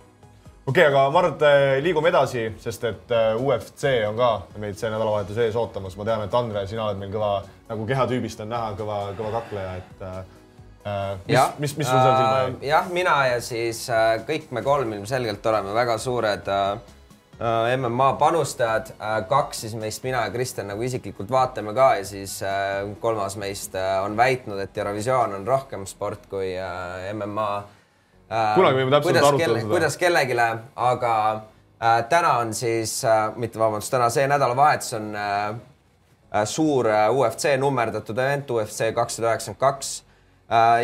[0.68, 4.32] okei okay,, aga ma arvan, et äh, liigume edasi, sest et äh, UFC on ka
[4.62, 5.96] meid see nädalavahetus ees ootamas.
[5.98, 7.32] ma tean, et Andre, sina oled meil kõva,
[7.70, 10.20] nagu kehatüübist on näha, kõva, kõva kakleja, et äh,
[10.92, 12.60] äh mis, mis, mis sul seal silma jäi?
[12.74, 16.76] jah, mina ja siis äh, kõik me kolm ilmselgelt oleme väga suured äh,
[17.78, 18.96] MMA panustajad,
[19.30, 22.40] kaks siis meist, mina ja Kristjan nagu isiklikult vaatame ka ja siis
[23.00, 26.56] kolmas meist on väitnud, et Eurovisioon on rohkem sport kui
[27.14, 27.77] MMA Äh,
[28.28, 29.72] kunagi võime täpselt arutada kelle, seda.
[29.72, 30.36] kuidas kellelegi
[30.76, 35.56] aga äh, täna on siis äh,, mitte vabandust, täna see nädalavahetus on äh,
[36.34, 40.04] äh suur äh, UFC nummerdatud event, UFC kakssada üheksakümmend kaks.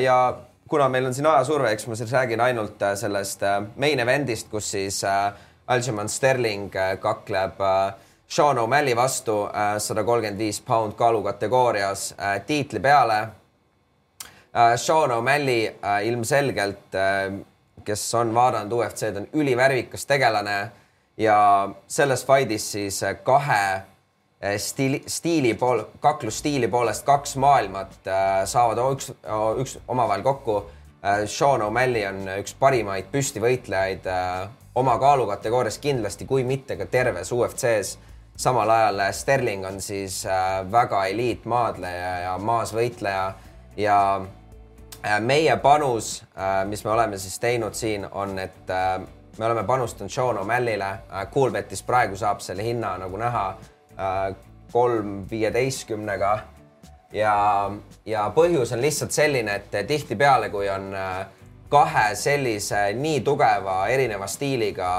[0.02, 3.44] ja kuna meil on siin ajasurve, eks ma siis räägin ainult sellest
[3.80, 5.04] main event'ist, kus siis
[5.68, 7.62] Aljamain Sterling kakleb
[8.28, 12.16] Sean O'Malley vastu sada kolmkümmend viis pound kaalukategoorias
[12.48, 13.43] tiitli peale Äh,
[14.76, 17.34] Sean O'Malley äh, ilmselgelt, äh,
[17.84, 20.72] kes on vaadanud UFC-d, on ülivärvikas tegelane
[21.18, 23.82] ja selles fight'is siis kahe
[24.58, 27.98] stiili, stiili pool, kaklusstiili poolest kaks maailmat
[28.46, 29.12] saavad üks,
[29.62, 36.44] üks omavahel kokku äh, Sean O'Malley on üks parimaid püstivõitlejaid äh, oma kaalukategoorias kindlasti, kui
[36.44, 37.98] mitte ka terves UFC-s.
[38.38, 43.34] samal ajal äh, Sterling on siis äh, väga eliitmaadleja ja maasvõitleja
[43.78, 44.43] ja äh,
[45.20, 49.02] meie panus, äh, mis me oleme siis teinud siin, on, et äh,
[49.38, 51.28] me oleme panustanud Sean O'Malley'le äh,.
[51.34, 53.48] Coolbetis praegu saab selle hinna nagu näha
[53.98, 54.36] äh,
[54.72, 56.40] kolm viieteistkümnega
[57.14, 57.72] ja,
[58.06, 61.26] ja põhjus on lihtsalt selline, et tihtipeale, kui on äh,
[61.70, 64.90] kahe sellise nii tugeva erineva stiiliga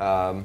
[0.00, 0.44] ähm,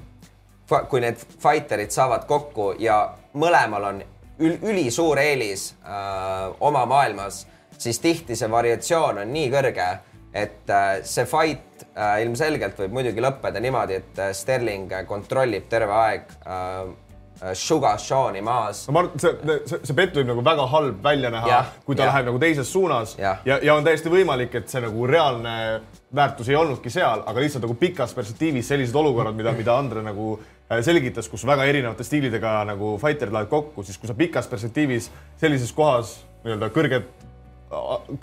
[0.89, 4.01] kui need fighterid saavad kokku ja mõlemal on
[4.39, 7.45] ül ülisuur eelis äh, oma maailmas,
[7.77, 9.87] siis tihti see variatsioon on nii kõrge,
[10.33, 15.99] et äh, see fight äh, ilmselgelt võib muidugi lõppeda niimoodi, et äh, Sterling kontrollib terve
[16.03, 16.33] aeg
[17.53, 18.79] Sugar Sean'i maas.
[18.87, 22.07] no ma arvan, see, see, see pett võib nagu väga halb välja näha, kui ta
[22.07, 22.09] ja.
[22.09, 25.53] läheb nagu teises suunas ja, ja, ja on täiesti võimalik, et see nagu reaalne
[26.17, 30.39] väärtus ei olnudki seal, aga lihtsalt nagu pikas perspektiivis sellised olukorrad, mida, mida Andre nagu
[30.81, 35.77] selgitas, kus väga erinevate stiilidega nagu fighterid lähevad kokku, siis kui sa pikas perspektiivis sellises
[35.77, 37.03] kohas nii-öelda kõrge,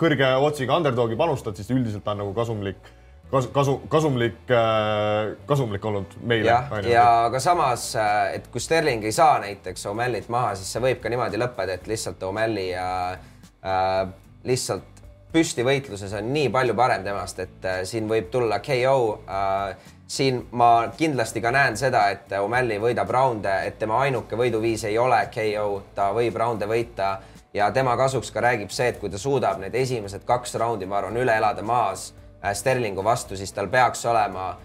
[0.01, 2.93] kõrge otsiga underdogi panustad, siis üldiselt ta on nagu kasumlik
[3.31, 6.49] kasu, kasu, kasumlik, äh, kasumlik olnud meile.
[6.49, 10.81] jah, ja aga samas, äh, et kui Sterling ei saa näiteks O'Mallyt maha, siis see
[10.81, 13.17] võib ka niimoodi lõppeda, et lihtsalt O'Malley äh,
[13.65, 14.03] äh,
[14.43, 14.95] lihtsalt
[15.35, 19.91] püstivõitluses on nii palju parem temast, et äh, siin võib tulla KO äh,.
[20.07, 24.99] siin ma kindlasti ka näen seda, et O'Malley võidab raunde, et tema ainuke võiduviis ei
[25.01, 27.15] ole KO, ta võib raunde võita
[27.55, 30.99] ja tema kasuks ka räägib see, et kui ta suudab need esimesed kaks raundi, ma
[30.99, 32.11] arvan, üle elada maas
[32.45, 34.57] Äh, Sterlingu vastu, siis tal peaks olema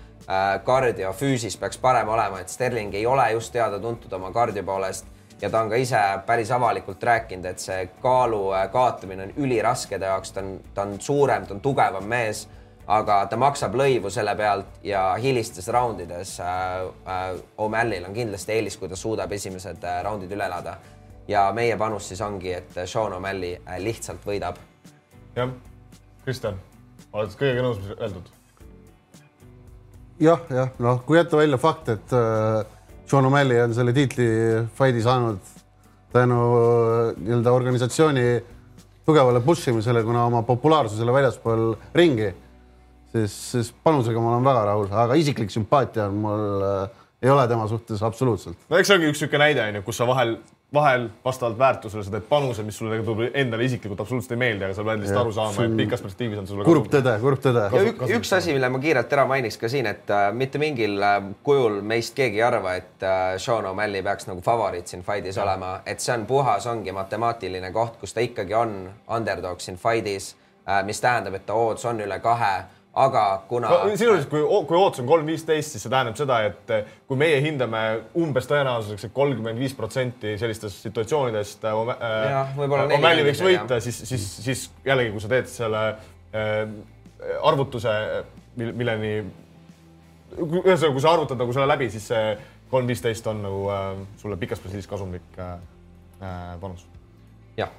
[0.64, 5.07] kardio, äh, füüsis peaks parem olema, et Sterling ei ole just teada-tuntud oma kardio poolest
[5.40, 9.98] ja ta on ka ise päris avalikult rääkinud, et see kaalu äh, kaotamine on üliraske
[9.98, 12.48] ta jaoks, ta on, ta on suurem, ta on tugevam mees,
[12.87, 16.50] aga ta maksab lõivu selle pealt ja hilistes raundides äh,
[16.85, 20.76] äh, O'Malley'l on kindlasti eelis, kui ta suudab esimesed raundid üle elada.
[21.29, 24.59] Ja meie panus siis ongi, et Sean O'Malley lihtsalt võidab.
[25.37, 25.55] jah,
[26.25, 26.59] Kristjan
[27.13, 28.29] oled kõigega nõus, mis öeldud?
[30.21, 32.61] jah, jah, noh, kui jätta välja fakt, et äh,
[33.09, 34.29] Sean O'Malley on selle tiitli
[34.77, 35.41] fight'i saanud
[36.13, 38.29] tänu äh, nii-öelda organisatsiooni
[39.07, 42.31] tugevale push imisele, kuna oma populaarsusele väljaspool ringi,
[43.13, 47.49] siis, siis panusega ma olen väga rahul, aga isiklik sümpaatia on mul äh, ei ole
[47.49, 48.59] tema suhtes absoluutselt.
[48.69, 50.39] no eks see ongi üks niisugune näide on ju, kus sa vahel
[50.75, 54.77] vahel vastavalt väärtusele sa teed panuse, mis sulle võib-olla endale isiklikult absoluutselt ei meeldi, aga
[54.77, 57.65] sa pead lihtsalt aru saama, et pikas perspektiivis on sulle kurb tõde, kurb tõde.
[57.75, 60.95] ja ük, üks asi, mille ma kiirelt ära mainiks ka siin, et äh, mitte mingil
[61.03, 65.41] äh, kujul meist keegi ei arva, et äh, Sean O'Malley peaks nagu favoriit siin fight'is
[65.41, 65.47] ja.
[65.47, 68.77] olema, et see on puhas, ongi matemaatiline koht, kus ta ikkagi on
[69.11, 70.37] underdog siin fight'is
[70.69, 72.55] äh,, mis tähendab, et ta odds on üle kahe
[72.94, 73.90] aga kuna no,.
[73.94, 77.38] sisuliselt, kui, kui ootus on kolm viisteist, siis see tähendab seda, et eh, kui meie
[77.44, 77.83] hindame
[78.18, 85.14] umbes tõenäosuseks, et kolmkümmend viis protsenti sellistest situatsioonidest O'Malley võiks võita, siis, siis, siis jällegi,
[85.14, 85.85] kui sa teed selle
[86.35, 86.64] äh,
[87.46, 87.94] arvutuse,
[88.59, 89.12] milleni,
[90.35, 92.24] ühesõnaga, kui sa arvutad nagu selle läbi, siis see
[92.70, 95.61] kolm viisteist on nagu äh, sulle pikas perspektiivis kasumlik äh,
[96.61, 96.88] panus.
[97.57, 97.70] jah.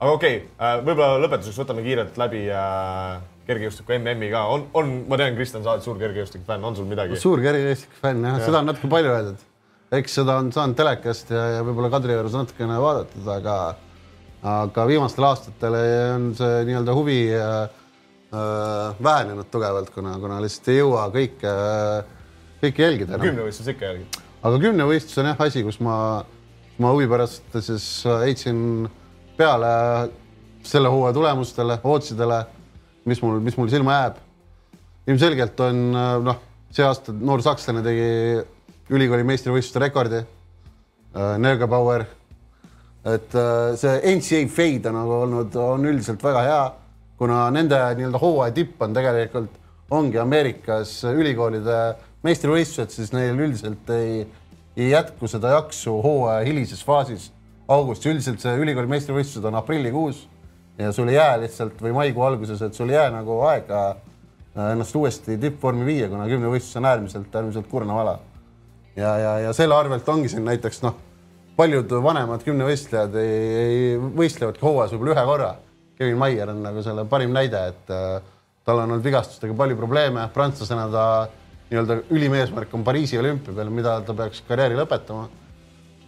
[0.00, 3.22] aga okei okay,, võib-olla lõpetuseks võtame kiirelt läbi äh,
[3.52, 6.90] kergejõustiku MM-i ka, on, on, ma tean, Kristjan, sa oled suur kergejõustiku fänn, on sul
[6.90, 7.20] midagi?
[7.20, 9.48] suur kergejõustiku fänn jah ja., seda on natuke palju öeldud.
[9.98, 13.56] eks seda on saanud telekast ja, ja võib-olla Kadriorus natukene vaadatud, aga
[14.42, 17.60] aga viimastel aastatel on see nii-öelda huvi äh,
[18.34, 22.16] äh, vähenenud tugevalt, kuna, kuna lihtsalt ei jõua kõike äh,,
[22.64, 23.26] kõike jälgida no..
[23.28, 24.18] kümnevõistlus ikka jälgid?
[24.42, 25.94] aga kümnevõistlus on jah asi, kus ma,
[26.82, 27.86] ma huvi pärast siis
[28.24, 28.88] heitsin
[29.38, 29.70] peale
[30.66, 32.42] selle hooaja tulemustele, ootsidele
[33.08, 34.18] mis mul, mis mul silma jääb.
[35.10, 35.80] ilmselgelt on
[36.24, 38.10] noh, see aasta noor sakslane tegi
[38.92, 41.38] ülikooli meistrivõistluste rekordi äh,.
[41.42, 42.06] Nergabauer.
[43.04, 46.62] et äh, see NCAA fade on nagu olnud, on üldiselt väga hea,
[47.18, 49.58] kuna nende nii-öelda hooaja tipp on tegelikult,
[49.92, 51.80] ongi Ameerikas ülikoolide
[52.22, 54.22] meistrivõistlused, siis neil üldiselt ei,
[54.78, 57.32] ei jätku seda jaksu hooaja hilises faasis
[57.68, 60.22] augustis, üldiselt see ülikooli meistrivõistlused on aprillikuus
[60.78, 64.72] ja sul ei jää lihtsalt või maikuu alguses, et sul ei jää nagu aega äh,
[64.72, 68.18] ennast uuesti tippvormi viia, kuna kümnevõistlus on äärmiselt, äärmiselt kurnav ala.
[68.96, 70.96] ja, ja, ja selle arvelt ongi siin näiteks noh,
[71.56, 75.52] paljud vanemad kümnevõistlejad ei, ei võistlevadki hooajas võib-olla ühe korra.
[75.98, 78.22] Kevin Maier on nagu selle parim näide, et äh,
[78.64, 81.06] tal on olnud vigastustega palju probleeme, prantslasena ta
[81.70, 85.28] nii-öelda ülim eesmärk on Pariisi olümpia peal, mida ta peaks karjääri lõpetama.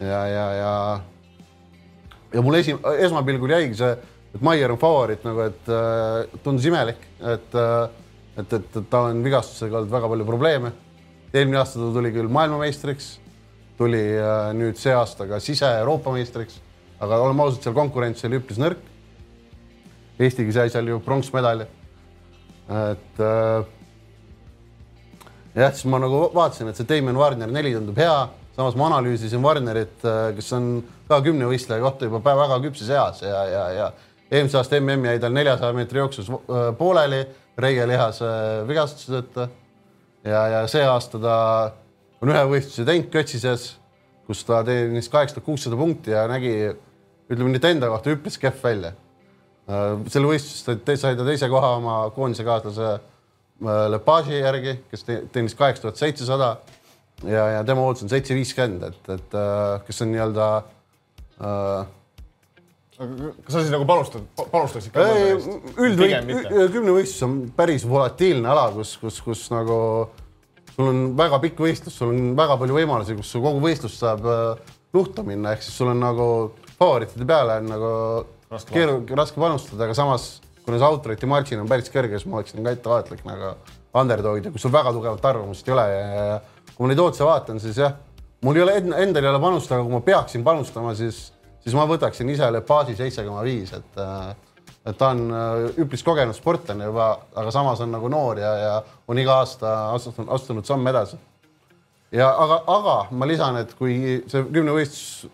[0.00, 0.72] ja, ja, ja
[2.34, 3.92] ja mul esi, esmapilgul jäigi see
[4.34, 8.00] et Maier on favoriit nagu, et äh, tundus imelik, et äh,
[8.36, 10.72] et, et, et tal on vigastusega olnud väga palju probleeme.
[11.34, 13.06] eelmine aasta ta tuli küll maailmameistriks,
[13.78, 16.60] tuli äh, nüüd see aasta ka sise-Euroopa meistriks,
[17.02, 18.82] aga oleme ausad, seal konkurents oli üpris nõrk.
[20.22, 21.66] Eestigi sai seal ju pronksmedali.
[22.70, 23.66] et äh,
[25.54, 28.14] jah, siis ma nagu vaatasin, et see Damon Warner neli tundub hea,
[28.54, 30.70] samas ma analüüsisin Warnerit, äh, kes on
[31.10, 33.90] ka kümnevõistleja kohta juba väga küpses eas ja, ja, ja
[34.30, 37.22] eelmise aasta MM jäi tal neljasaja meetri jooksus äh, pooleli
[37.58, 38.26] reielihase
[38.68, 39.48] vigastuse tõttu.
[40.24, 41.36] ja, ja see aasta ta
[42.22, 43.70] on ühe võistluse teinud Kötsises,
[44.26, 46.54] kus ta teenis kaheksa tuhat kuussada punkti ja nägi,
[47.30, 48.94] ütleme nüüd enda kohta üpris kehv välja.
[49.68, 52.94] Äh, selle võistluses sai ta teise koha oma koondisekaaslase
[53.62, 56.48] Äh, Lepagi järgi, kes teenis kaheksa tuhat seitsesada
[57.22, 60.48] ja, ja tema ootus on seitse viiskümmend, et, et äh, kes on nii-öelda
[61.38, 61.92] äh,.
[62.98, 65.06] Kas sa siis nagu panustad, panustaksid ka?
[65.82, 66.28] üldvõit,
[66.74, 69.78] kümnevõistlus on päris volatiilne ala, kus, kus, kus nagu
[70.74, 74.72] sul on väga pikk võistlus, sul on väga palju võimalusi, kus kogu võistlus saab äh,
[74.94, 76.28] luhta minna, ehk siis sul on nagu
[76.78, 77.92] favoriitide peale on nagu
[78.70, 80.28] keeruline, raske panustada, aga samas
[80.64, 83.54] kuna see autorite margin on päris kõrge, siis ma oleksin ka ettevaatlik nagu
[83.94, 87.26] underdog'id ja kui sul väga tugevat arvamust ei ole ja, ja kui ma neid otse
[87.26, 87.94] vaatan, siis jah,
[88.44, 91.26] mul ei ole endal ei ole panust, aga kui ma peaksin panustama, siis,
[91.64, 94.02] siis ma võtaksin ise Lepagi seitse koma viis, et
[94.84, 98.74] et ta on äh, üpris kogenud sportlane juba, aga samas on nagu noor ja, ja
[99.08, 101.16] on iga aasta astunud, astunud samm edasi.
[102.12, 105.30] ja aga, aga ma lisan, et kui see kümnevõistlus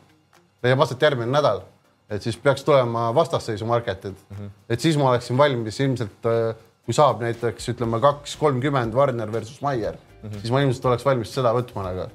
[0.62, 1.64] leiab aset järgmine nädal
[2.10, 4.36] et siis peaks tulema vastasseisu marketid mm.
[4.36, 4.50] -hmm.
[4.68, 6.54] et siis ma oleksin valmis ilmselt, äh,
[6.84, 10.40] kui saab näiteks ütleme kaks kolmkümmend Warner versus Maier mm, -hmm.
[10.40, 12.10] siis ma ilmselt oleks valmis seda võtma nagu.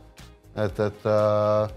[0.55, 1.69] et, et äh,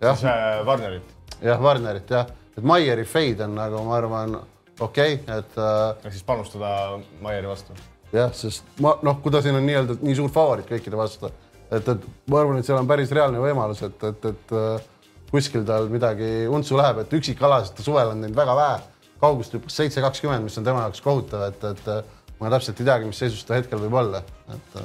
[0.00, 0.24] jah.
[0.24, 1.13] äh, Warnerit.
[1.44, 4.36] Jah, Warnerit jah, et Maieri fade on nagu ma arvan
[4.80, 6.06] okei okay,, et äh,.
[6.06, 7.76] ehk siis panustada Maieri vastu.
[8.12, 11.30] jah, sest ma noh, kui ta siin on nii-öelda nii suur favoriit kõikide vastu,
[11.70, 14.90] et, et ma arvan, et seal on päris reaalne võimalus, et, et, et äh,
[15.30, 18.82] kuskil tal midagi untsu läheb, et üksikalasid ta suvel on teinud väga vähe,
[19.20, 23.08] kaugust hüppas seitse kakskümmend, mis on tema jaoks kohutav, et, et ma täpselt ei teagi,
[23.10, 24.22] mis seisus ta hetkel võib olla,
[24.54, 24.78] et.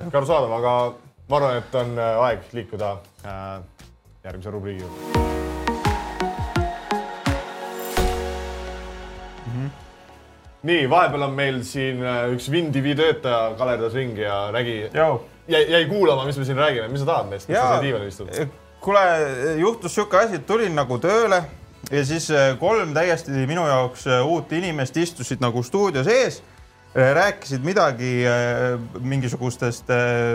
[0.00, 0.76] kõik arusaadav, aga
[1.28, 2.92] ma arvan, et on äh, aeg liikuda
[3.26, 3.75] äh,
[4.26, 5.00] järgmise rubriigi juurde
[9.46, 9.52] mm.
[9.52, 9.70] -hmm.
[10.62, 14.78] nii, vahepeal on meil siin äh, üks Windivi töötaja kaledas ringi ja nägi,
[15.48, 18.08] jäi, jäi kuulama, mis me siin räägime, mis sa tahad meist, mis sa seal diivanil
[18.08, 18.34] istud?
[18.80, 19.06] kuule,
[19.58, 21.44] juhtus sihuke asi, et tulin nagu tööle
[21.90, 26.55] ja siis äh, kolm täiesti minu jaoks äh, uut inimest istusid nagu stuudios ees, äh,
[26.96, 28.10] rääkisid midagi
[29.04, 29.90] mingisugustest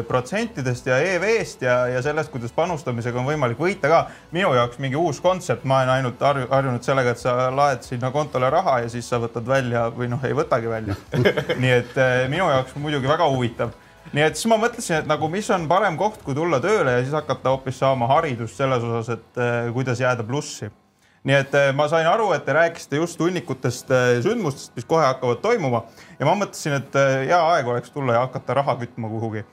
[0.07, 4.01] protsentidest ja EV-st ja, ja sellest, kuidas panustamisega on võimalik võita ka.
[4.32, 8.49] minu jaoks mingi uus kontsept, ma olen ainult harjunud sellega, et sa laed sinna kontole
[8.53, 10.97] raha ja siis sa võtad välja või noh, ei võtagi välja
[11.64, 11.97] nii et
[12.30, 13.74] minu jaoks muidugi väga huvitav
[14.12, 17.03] nii et siis ma mõtlesin, et nagu, mis on parem koht, kui tulla tööle ja
[17.03, 20.72] siis hakata hoopis saama haridust selles osas, et äh, kuidas jääda plussi.
[21.28, 25.05] Nii et äh, ma sain aru, et te rääkisite just hunnikutest äh, sündmustest, mis kohe
[25.05, 25.84] hakkavad toimuma
[26.19, 26.99] ja ma mõtlesin, et
[27.30, 29.45] hea aeg oleks tulla ja hakata raha kütma kuhugi.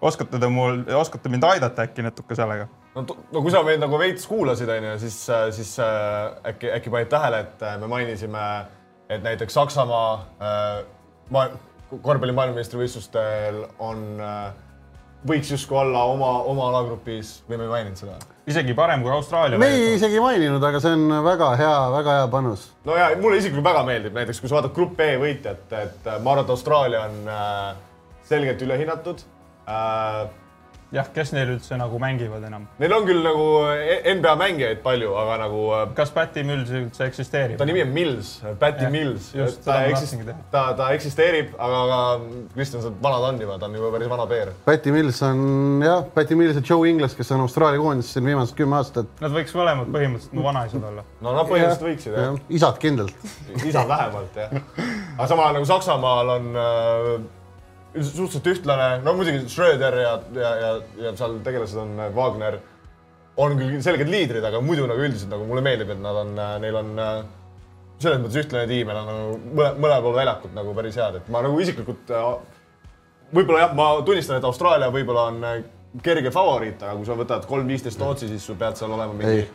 [0.00, 2.68] oskate te mul, oskate mind aidata äkki natuke sellega?
[2.94, 5.20] no, no kui sa meid nagu veits kuulasid, onju, siis,
[5.58, 8.44] siis äkki, äkki panid tähele, et me mainisime,
[9.08, 10.12] et näiteks Saksamaa
[10.42, 10.84] äh,
[11.30, 11.48] ma
[11.90, 14.54] korvpalli maailmameistrivõistlustel on, äh,
[15.28, 18.16] võiks justkui olla oma, oma alagrupis või me ei maininud seda?
[18.46, 19.58] isegi parem kui Austraalia.
[19.58, 22.68] me ei isegi maininud, aga see on väga hea, väga hea panus.
[22.86, 26.34] no ja mulle isiklikult väga meeldib näiteks, kui sa vaatad grupp E võitjat, et ma
[26.34, 27.70] arvan, et Austraalia on äh,
[28.28, 29.24] selgelt ülehinnatud
[29.66, 30.26] äh,
[30.94, 32.66] jah, kes neil üldse nagu mängivad enam?
[32.80, 35.62] Neil on küll nagu e-, NBA mängijaid palju, aga nagu.
[35.76, 37.58] Äh, kas Patty Mills üldse eksisteerib?
[37.60, 39.30] ta nimi on Mills, Patty ja, Mills.
[39.64, 42.00] ta, eksist, ta, ta eksisteerib, aga, aga
[42.54, 44.52] Kristjan, sa vanad on juba, ta on juba päris vana peer.
[44.66, 48.56] Patty Mills on jah, Patty Mills ja Joe Ingles, kes on Austraalia koondises siin viimased
[48.58, 49.10] kümme aastat.
[49.22, 51.06] Nad võiks mõlemad põhimõtteliselt mu vanaisad olla.
[51.20, 52.44] no nad põhimõtteliselt võiksid jah ja..
[52.60, 53.26] isad kindlalt
[53.64, 54.54] isad vähemalt jah.
[55.16, 57.10] aga samal ajal nagu Saksamaal on äh,
[58.02, 60.72] suhteliselt ühtlane, no muidugi Schröder ja, ja, ja,
[61.06, 62.58] ja seal tegelased on äh, Wagner,
[63.40, 66.54] on küll selged liidrid, aga muidu nagu üldiselt nagu mulle meeldib, et nad on, äh,
[66.64, 67.18] neil on äh,
[68.02, 71.20] selles mõttes ühtlane tiim ja nad on nagu mõle, mõlemal pool väljakut nagu päris head,
[71.20, 72.14] et ma nagu isiklikult
[73.34, 75.46] võib-olla jah, ma tunnistan, et Austraalia võib-olla on
[76.04, 79.40] kerge favoriit, aga kui sa võtad kolm viisteist Tootsi, siis sul pead seal olema mingi
[79.40, 79.46] ei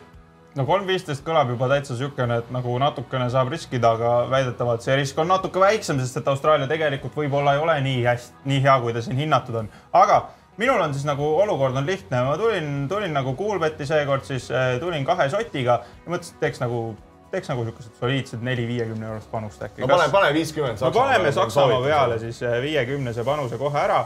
[0.56, 4.98] no kolm viisteist kõlab juba täitsa niisugune, et nagu natukene saab riskida, aga väidetavalt see
[5.00, 8.78] risk on natuke väiksem, sest et Austraalia tegelikult võib-olla ei ole nii hästi, nii hea,
[8.84, 9.70] kui ta siin hinnatud on.
[9.94, 10.24] aga
[10.62, 14.50] minul on siis nagu olukord on lihtne, ma tulin, tulin nagu Coolbeti seekord siis
[14.80, 16.84] tulin kahe sotiga ja mõtlesin, et teeks nagu
[17.32, 19.82] teeks nagu siukesed soliidsed neli viiekümne eurost panust äkki.
[19.82, 20.82] no pane, pane viiskümmend.
[20.82, 22.20] no paneme Saksamaa peale.
[22.20, 24.06] siis äh, viiekümnese panuse kohe ära.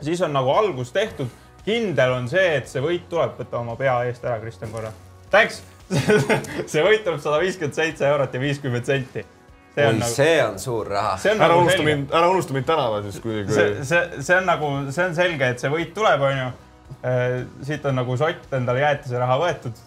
[0.00, 1.28] siis on nagu algus tehtud.
[1.66, 4.90] Kindel on see, et see võit tuleb, võta oma pea eest ära, Kristjan korra.
[5.30, 5.62] Thanks
[6.70, 9.24] see võit tuleb sada viiskümmend seitse eurot ja viiskümmend senti.
[9.74, 11.14] see on oi, nagu, see on suur raha.
[11.20, 14.22] see on ära nagu unusta mind, ära unusta mind tänava siis, kui, see kui, see,
[14.28, 16.50] see on nagu, see on selge, et see võit tuleb, onju.
[17.66, 19.78] siit on nagu sott endale jäätiseraha võetud.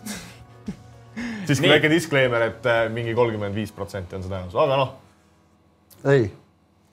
[1.47, 4.95] siiski väike disclaimer, et äh, mingi kolmkümmend viis protsenti on see tõenäosus, aga noh,
[6.11, 6.25] ei,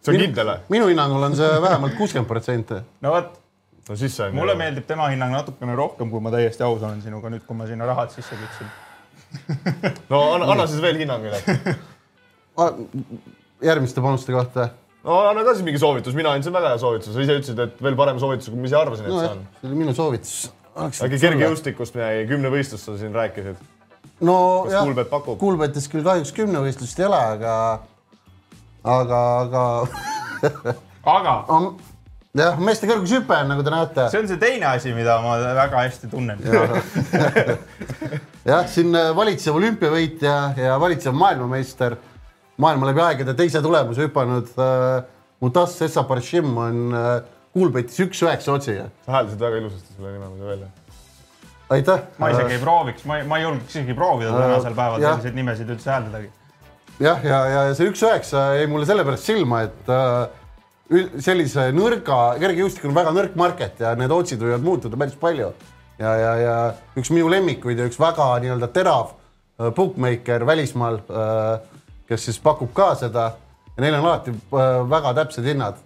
[0.04, 0.66] see on kindel või?
[0.76, 2.82] minu hinnangul on see vähemalt kuuskümmend protsenti.
[3.04, 3.41] no vot,
[3.88, 4.36] no siis see on.
[4.36, 7.66] mulle meeldib tema hinnang natukene rohkem, kui ma täiesti aus olen sinuga nüüd, kui ma
[7.70, 8.70] sinna rahad sisse kütsin.
[10.12, 11.40] no anna, anna siis veel hinnang üle.
[13.62, 14.68] järgmiste panuste kohta.
[15.04, 17.84] no anna ka siis mingi soovitus, mina andsin väga hea soovituse, sa ise ütlesid, et
[17.84, 20.36] veel parem soovitus, kui ma ise arvasin, et see nojah on., see oli minu soovitus.
[20.86, 23.64] äkki kergejõustikust midagi, kümnevõistlust sa siin rääkisid.
[24.28, 25.40] no kas jah, Kuulbet pakub?
[25.42, 27.56] Kuulbetis küll kahjuks kümnevõistlust ei ole, aga,
[28.94, 30.76] aga, aga
[31.16, 31.72] aga on,
[32.38, 34.06] jah, meeste kõrgushüpe on, nagu te näete.
[34.12, 36.38] see on see teine asi, mida ma väga hästi tunnen.
[38.48, 41.98] jah, siin äh, valitsev olümpiavõitja ja valitsev maailmameister,
[42.62, 45.02] maailma läbi aegade teise tulemuse hüpanud äh,
[45.42, 47.22] Mutas Essaparshim on äh,
[47.52, 48.84] Kuulbetis üks-üheksa otsiga.
[49.04, 50.68] sa hääldasid väga ilusasti selle nime muidu välja.
[51.68, 52.04] aitäh.
[52.18, 55.34] ma isegi ei prooviks, ma ei, ma ei julgeks isegi proovida Äh, tänasel päeval selliseid
[55.34, 56.30] nimesid üldse hääldadagi.
[57.00, 60.38] jah, ja, ja, ja see üks-üheksa jäi mulle sellepärast silma, et äh,
[61.22, 65.52] sellise nõrga, kergejõustik on väga nõrk market ja need otsid võivad muutuda päris palju.
[65.98, 66.56] ja, ja, ja
[66.98, 71.62] üks minu lemmikuid ja üks väga nii-öelda terav äh, bookmaker välismaal äh,,
[72.08, 73.32] kes siis pakub ka seda
[73.76, 75.78] ja neil on alati äh, väga täpsed hinnad,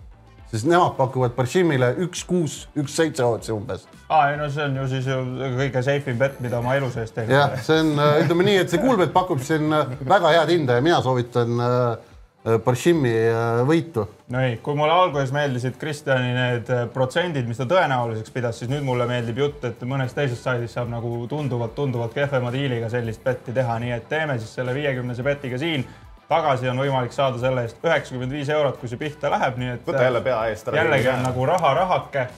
[0.51, 3.87] siis nemad pakuvad Barshimile üks kuus, üks seitse otsi umbes.
[4.09, 5.21] Aa, ei no see on ju siis ju
[5.59, 7.95] kõige safe im bet, mida ma elu sees teinud jah see on,
[8.25, 9.71] ütleme nii, et see Kuulbet pakub siin
[10.07, 12.15] väga head hinda ja mina soovitan äh,
[12.47, 17.61] äh, Barshimi äh, võitu no ei, kui mulle alguses meeldisid Kristjani need äh, protsendid, mis
[17.61, 22.17] ta tõenäoliseks pidas, siis nüüd mulle meeldib jutt, et mõnes teises saidis saab nagu tunduvalt-tunduvalt
[22.17, 25.87] kehvema diiliga sellist betti teha, nii et teeme siis selle viiekümnese betiga siin.
[26.29, 29.87] tagasi on võimalik saada selle eest üheksakümmend viis eurot, kui see pihta läheb, nii et
[29.87, 30.83] võta jälle pea eest ära.
[30.83, 32.29] jällegi on nagu raha-rahake,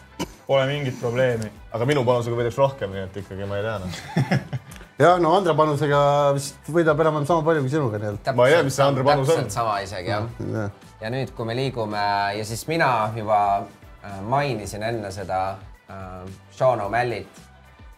[0.47, 1.51] pole mingit probleemi.
[1.73, 4.65] aga minu panusega võidaks rohkem, nii et ikkagi ma ei tea noh.
[4.99, 6.01] jah, no Andre panusega
[6.37, 9.05] vist võidab enam-vähem sama palju kui sinuga, nii et Ma ei tea, mis see Andre
[9.07, 9.51] panus on.
[9.51, 10.31] sama isegi jah.
[10.55, 10.71] jah.
[11.01, 12.05] ja nüüd, kui me liigume
[12.39, 15.43] ja siis mina juba äh, mainisin enne seda
[15.91, 17.45] äh, Sean O'Mallit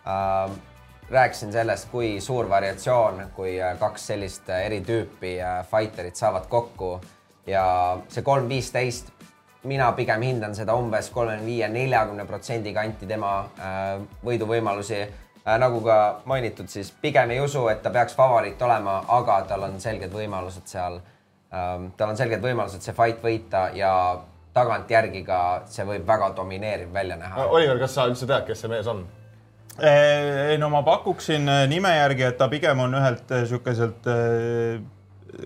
[0.07, 0.59] äh,.
[1.11, 6.47] rääkisin sellest, kui suur variatsioon, kui äh, kaks sellist äh, eri tüüpi äh, fighterit saavad
[6.49, 7.01] kokku
[7.47, 7.65] ja
[8.09, 9.11] see kolm viisteist,
[9.65, 15.03] mina pigem hindan seda umbes kolmekümne viie, neljakümne protsendi kanti tema äh, võiduvõimalusi.
[15.45, 19.81] Nagu ka mainitud, siis pigem ei usu, et ta peaks favoriit olema, aga tal on
[19.81, 21.01] selged võimalused seal
[21.55, 21.91] ähm,.
[21.97, 23.93] tal on selged võimalused see fight võita ja
[24.55, 27.47] tagantjärgi ka see võib väga domineeriv välja näha.
[27.49, 29.07] Oliver, kas sa üldse tead, kes see mees on?
[29.81, 34.81] ei no ma pakuksin äh, nime järgi, et ta pigem on ühelt äh, äh,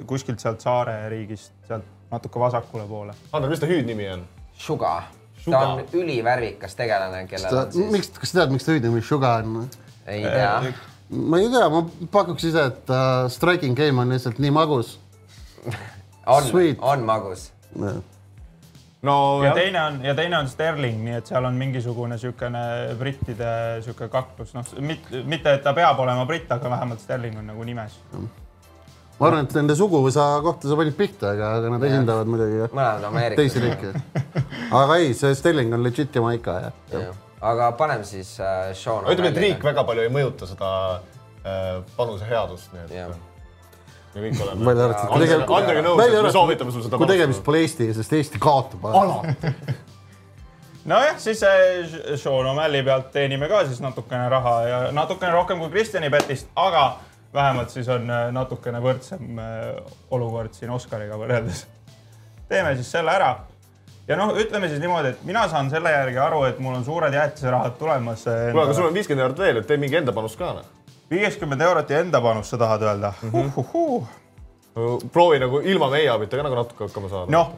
[0.09, 3.15] kuskilt sealt saare riigist, sealt natuke vasakule poole.
[3.33, 4.25] Andres, mis ta hüüdnimi on?
[4.59, 4.95] Suga,
[5.39, 5.61] Suga.
[5.61, 9.37] ta on ülivärvikas tegelane, kellel on siis, miks, kas sa tead, miks ta hüüdnimi Suga
[9.43, 9.69] on?
[10.07, 10.73] Ei tea,
[11.09, 11.83] ma ei tea, ma
[12.13, 14.99] pakuks ise, et uh, striking game on lihtsalt nii magus.
[16.37, 17.51] on Sweet., on magus.
[19.05, 22.63] no ja jah, teine on ja teine on Sterling, nii et seal on mingisugune niisugune
[23.01, 23.51] brittide
[23.81, 27.99] niisugune kaklus, noh, mitte, et ta peab olema britt, aga vähemalt Sterling on nagu nimes.
[29.19, 33.37] ma arvan, et nende suguvõsa kohta sa panid pihta, aga, aga nad esindavad muidugi mõlemad
[33.41, 33.93] teisi Ameerikas.
[33.93, 34.65] riike.
[34.81, 37.13] aga ei, see Stelling on legit Jamaica jah.
[37.45, 40.73] Aga paneme siis äh, Sean ütleme, et riik väga palju ei mõjuta seda
[41.45, 43.15] äh, panuse headust, nii et Jah.
[44.15, 44.69] me kõik oleme.
[44.71, 47.97] välja arvatud, kui tegelikult, Andrega nõus, et me soovitame sul seda kui tegemist pole Eestiga,
[47.97, 48.87] sest Eesti kaotab.
[48.91, 49.55] alati.
[50.93, 55.73] nojah, siis äh, Sean O'Malley pealt teenime ka siis natukene raha ja natukene rohkem kui
[55.75, 56.87] Kristjani betist, aga
[57.35, 61.67] vähemalt siis on äh, natukene võrdsem äh, olukord siin Oscariga võrreldes.
[62.49, 63.35] teeme siis selle ära
[64.09, 67.15] ja noh, ütleme siis niimoodi, et mina saan selle järgi aru, et mul on suured
[67.15, 68.25] jäätisrahad tulemas.
[68.25, 70.69] kuule, aga sul on viiskümmend eurot veel, et tee mingi enda panus ka noh.
[71.11, 73.31] viiskümmend eurot ja enda panust, sa tahad öelda mm?
[73.31, 73.57] -hmm.
[73.57, 74.07] Uh, uh,
[74.77, 74.99] uh.
[75.13, 77.31] proovi nagu ilma meie abita ka nagu natuke hakkama saada.
[77.31, 77.53] noh,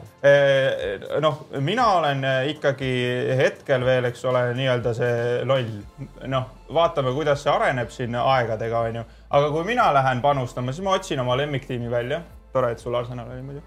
[1.21, 2.91] noh, mina olen eh, ikkagi
[3.37, 5.71] hetkel veel, eks ole, nii-öelda see loll.
[6.27, 9.03] noh, vaatame, kuidas see areneb siin aegadega, onju.
[9.29, 12.21] aga kui mina lähen panustama, siis ma otsin oma lemmiktiimi välja.
[12.53, 13.61] tore, et sul Arsenal oli muidu.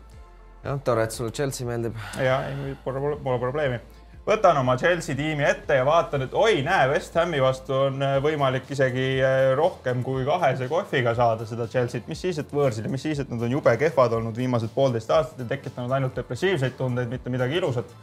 [0.65, 1.97] jah, tore, et sulle Chelsea meeldib.
[2.21, 3.81] ja ei, pole, pole probleemi.
[4.27, 8.19] võtan oma Chelsea tiimi ette ja vaatan, et oi, näe, West Hami vastu on äh,
[8.23, 12.93] võimalik isegi äh, rohkem kui kahese kohviga saada seda Chelsea't, mis siis, et võõrsil ja
[12.93, 16.77] mis siis, et nad on jube kehvad olnud viimased poolteist aastat ja tekitanud ainult depressiivseid
[16.79, 17.97] tundeid, mitte midagi ilusat.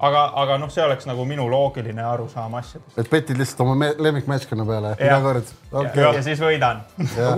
[0.00, 2.98] aga, aga noh, see oleks nagu minu loogiline arusaam asjadest.
[2.98, 6.04] et petid lihtsalt oma me- lemmikmeeskonna peale iga kord ja, okay.
[6.18, 6.82] ja siis võidan.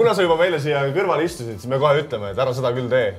[0.00, 2.88] kuna sa juba meile siia kõrvale istusid, siis me kohe ütleme, et ära seda küll
[2.88, 3.10] tee.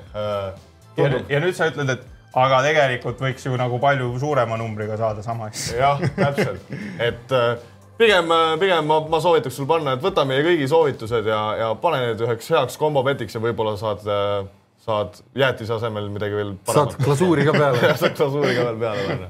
[0.98, 5.22] Ja, ja nüüd sa ütled, et aga tegelikult võiks ju nagu palju suurema numbriga saada
[5.26, 5.78] sama asja.
[5.78, 6.62] jah, täpselt,
[7.02, 7.54] et äh,
[8.00, 8.26] pigem,
[8.62, 12.20] pigem ma, ma soovitaks sul panna, et võta meie kõigi soovitused ja, ja pane need
[12.26, 14.02] üheks heaks kombopetiks ja võib-olla saad,
[14.84, 17.00] saad jäätise asemel midagi veel saad paremat.
[17.06, 19.30] glasuuri ka peale saad glasuuri ka veel peale panna.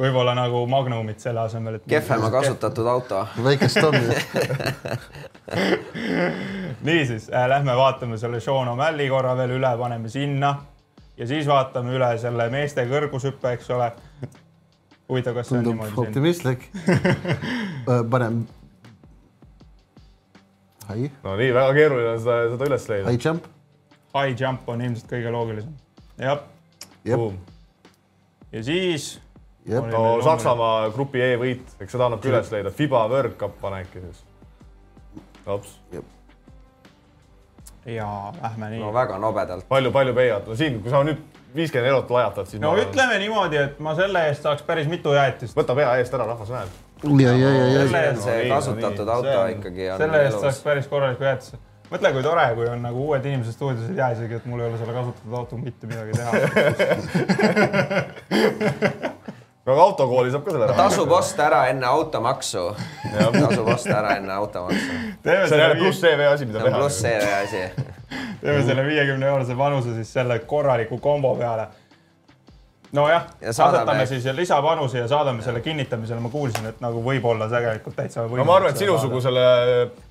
[0.00, 1.84] võib-olla nagu Magnumit selle asemel, et.
[1.90, 3.16] kehvema kasutatud auto.
[3.44, 4.06] väikest Tommi
[6.86, 10.50] niisiis äh, lähme vaatame selle Sean O'Malley korra veel üle, paneme sinna
[11.20, 13.92] ja siis vaatame üle selle meeste kõrgushüppe, eks ole.
[15.10, 16.70] huvitav, kas see on niimoodi optimistlik.
[18.12, 18.44] Panem
[20.90, 23.10] high no nii, väga keeruline on seda, seda üles leida.
[23.10, 23.48] high jump.
[24.14, 25.74] High jump on ilmselt kõige loogilisem.
[26.18, 26.44] jah,
[27.06, 27.26] jep.
[28.50, 29.10] Ja siis
[29.68, 29.90] jep.
[29.92, 32.74] no Saksamaa grupi E võit, eks seda annab ka üles leida.
[32.74, 34.24] Fiba World Cup pane äkki siis.
[35.46, 35.76] hops,
[37.86, 39.64] ja lähme nii no väga nobedalt.
[39.68, 41.18] palju, palju peiad, no siin, kui sa nüüd
[41.54, 45.12] viiskümmend eurot lajatad, siis no ma ütleme niimoodi, et ma selle eest saaks päris mitu
[45.16, 45.56] jäätist.
[45.56, 46.68] võta pea eest ära, rahvas näeb.
[47.20, 49.98] ja ja ja ja Selle- see nii, no kasutatud nii, auto see on- ikkagi on
[50.04, 51.56] selle eest saaks päris korraliku jäätise.
[51.90, 54.66] mõtle, kui tore, kui on nagu uued inimesed stuudios, ei tea isegi, et mul ei
[54.68, 56.30] ole selle kasutatud autoga mitte midagi teha.
[59.72, 60.88] aga autokooli saab ka selle raha.
[60.88, 62.70] tasub osta ära enne automaksu.
[63.32, 64.96] tasub osta ära enne automaksu.
[65.22, 66.78] teeme see on jälle selle, pluss CV asi, mida teha.
[66.78, 67.62] pluss see asi.
[68.40, 71.66] teeme selle viiekümne eurose panuse siis selle korraliku kombo peale.
[72.92, 77.96] nojah, Ja asetame siis lisapanuse ja saadame selle kinnitamisele, ma kuulsin, et nagu võib-olla tegelikult
[77.96, 79.44] täitsa no ma arvan, et sinusugusele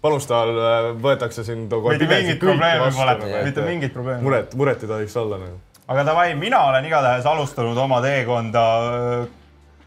[0.02, 4.24] panustajal võetakse siin kohe mitte mingit probleemi pole, nagu, mitte mingit probleemi.
[4.24, 5.60] muret, muret ei tohiks olla nagu.
[5.88, 8.64] aga davai, mina olen igatahes alustanud oma teekonda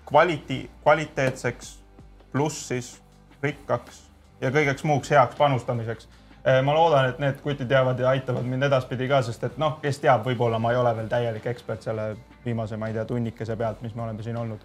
[0.09, 1.79] kvaliti, kvaliteetseks,
[2.33, 2.95] pluss siis
[3.43, 4.03] rikkaks
[4.41, 6.09] ja kõigeks muuks heaks panustamiseks.
[6.65, 10.01] ma loodan, et need kutid jäävad ja aitavad mind edaspidi ka, sest et noh, kes
[10.03, 13.83] teab, võib-olla ma ei ole veel täielik ekspert selle viimase, ma ei tea, tunnikese pealt,
[13.83, 14.65] mis me oleme siin olnud.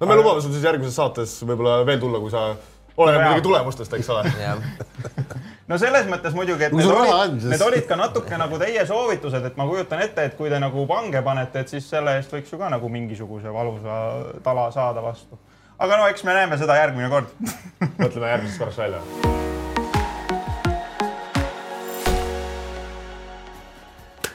[0.00, 2.58] no me lubame sul siis järgmises saates võib-olla veel tulla, kui sa, jaa.
[2.98, 4.28] muidugi tulemustest, eks ole.
[5.70, 9.58] no selles mõttes muidugi, et need olid, need olid ka natuke nagu teie soovitused, et
[9.58, 12.58] ma kujutan ette, et kui te nagu pange panete, et siis selle eest võiks ju
[12.58, 14.00] ka nagu mingisuguse valusa
[14.46, 15.38] tala saada vastu.
[15.78, 17.30] aga no eks me näeme seda järgmine kord
[18.02, 19.04] mõtleme järgmiseks korraks välja.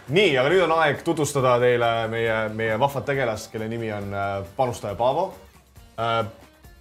[0.07, 4.36] nii, aga nüüd on aeg tutvustada teile meie, meie vahvat tegelast, kelle nimi on äh,
[4.55, 5.33] panustaja Paavo.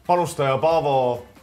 [0.07, 1.34] panustaja Paavo äh,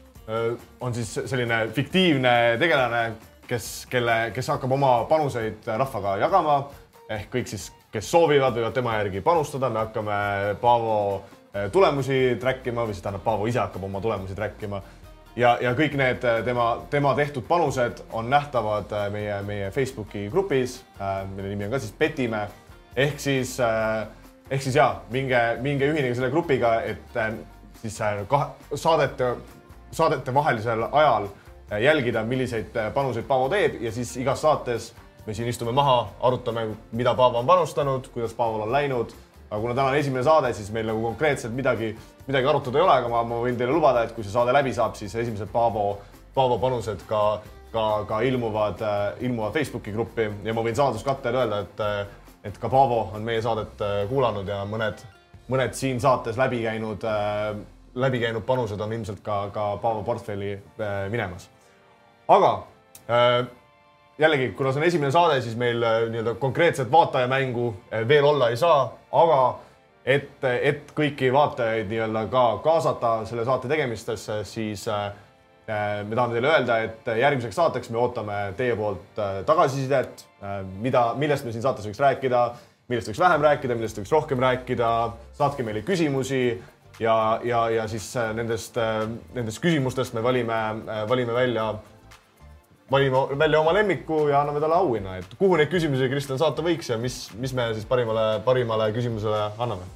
[0.79, 3.01] on siis selline fiktiivne tegelane,
[3.47, 6.57] kes, kelle, kes hakkab oma panuseid rahvaga jagama.
[7.11, 10.17] Ehk kõik siis, kes soovivad, võivad tema järgi panustada, me hakkame
[10.61, 14.79] Paavo äh, tulemusi track ima või siis tähendab, Paavo ise hakkab oma tulemusi track ima
[15.35, 20.27] ja, ja kõik need äh, tema, tema tehtud panused on nähtavad äh, meie, meie Facebooki
[20.31, 20.81] grupis,
[21.35, 22.47] mille nimi on ka siis Petime.
[22.95, 23.57] ehk siis,
[24.51, 27.33] ehk siis jaa, minge, minge ühinege selle grupiga, et äh,
[27.81, 29.35] siis äh, kahe, saadete,
[29.91, 31.27] saadete vahelisel ajal
[31.71, 34.93] äh, jälgida, milliseid äh, panuseid Paavo teeb ja siis igas saates
[35.25, 39.13] me siin istume maha, arutame, mida Paavo on panustanud, kuidas Paavol on läinud.
[39.51, 41.89] Aga kuna täna on esimene saade, siis meil nagu konkreetselt midagi,
[42.27, 44.71] midagi arutada ei ole, aga ma, ma võin teile lubada, et kui see saade läbi
[44.73, 45.97] saab, siis esimesed Paavo,
[46.33, 47.41] Paavo panused ka,
[47.73, 50.29] ka, ka ilmuvad äh,, ilmuvad Facebooki gruppi.
[50.47, 51.99] Ja ma võin saladuskatte öelda, et äh,
[52.43, 55.03] et ka Paavo on meie saadet äh, kuulanud ja mõned,
[55.51, 57.51] mõned siin saates läbi käinud äh,,
[57.95, 61.49] läbi käinud panused on ilmselt ka, ka Paavo portfelli äh, minemas.
[62.27, 62.63] aga
[63.09, 63.47] äh,
[64.19, 67.73] jällegi, kuna see on esimene saade, siis meil äh, nii-öelda konkreetset vaatajamängu
[68.07, 69.41] veel olla ei saa, aga
[70.05, 76.77] et, et kõiki vaatajaid nii-öelda ka kaasata selle saate tegemistesse, siis me tahame teile öelda,
[76.83, 80.25] et järgmiseks saateks me ootame teie poolt tagasisidet,
[80.81, 82.41] mida, millest me siin saates võiks rääkida,
[82.89, 84.89] millest võiks vähem rääkida, millest võiks rohkem rääkida,
[85.37, 86.41] saatke meile küsimusi
[87.01, 88.77] ja, ja, ja siis äh, nendest,
[89.33, 90.59] nendest küsimustest me valime,
[91.09, 91.71] valime välja
[92.91, 96.91] valime välja oma lemmiku ja anname talle auhinna, et kuhu neid küsimusi Kristjan saata võiks
[96.91, 99.87] ja mis, mis me siis parimale, parimale küsimusele anname?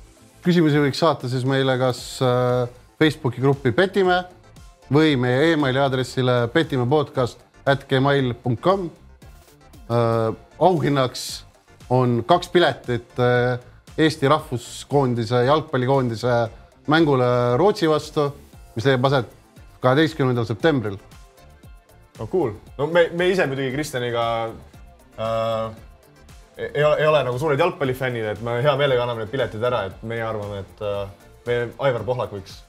[0.46, 2.64] küsimusi võiks saata siis meile kas äh,
[3.02, 4.22] Facebooki gruppi Petime
[4.94, 8.90] või meie emaili aadressile petimepodcast at gmail.com
[9.90, 10.36] äh,.
[10.60, 11.24] auhinnaks
[11.90, 13.58] on kaks piletit äh,
[13.98, 16.34] Eesti rahvuskoondise jalgpallikoondise
[16.92, 17.26] mängule
[17.58, 18.30] Rootsi vastu,
[18.76, 19.32] mis leiab aset
[19.82, 20.98] kaheteistkümnendal septembril.
[22.20, 24.26] no cool, no me, me ise muidugi Kristjaniga
[25.20, 25.76] äh,
[26.58, 29.86] ei ole, ei ole nagu suured jalgpallifännid, et me hea meelega anname need piletid ära,
[29.90, 31.02] et meie arvame, et äh,
[31.48, 32.62] meie Aivar Pohlak võiks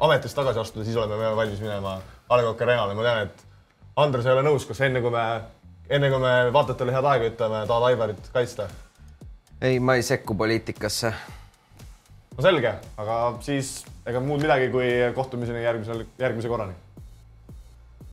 [0.00, 1.98] ametist tagasi astuda, siis oleme me valmis minema
[2.28, 3.44] A Le Coq Arena'le, ma tean, et
[4.00, 5.24] Andres ei ole nõus, kas enne kui me,
[5.92, 8.68] enne kui me vaatajatele head aega ütleme, tahad Aivarit kaitsta?
[9.60, 11.12] ei, ma ei sekku poliitikasse.
[12.36, 13.76] No selge, aga siis
[14.06, 16.76] ega muud midagi kui kohtumiseni järgmisel, järgmise korrani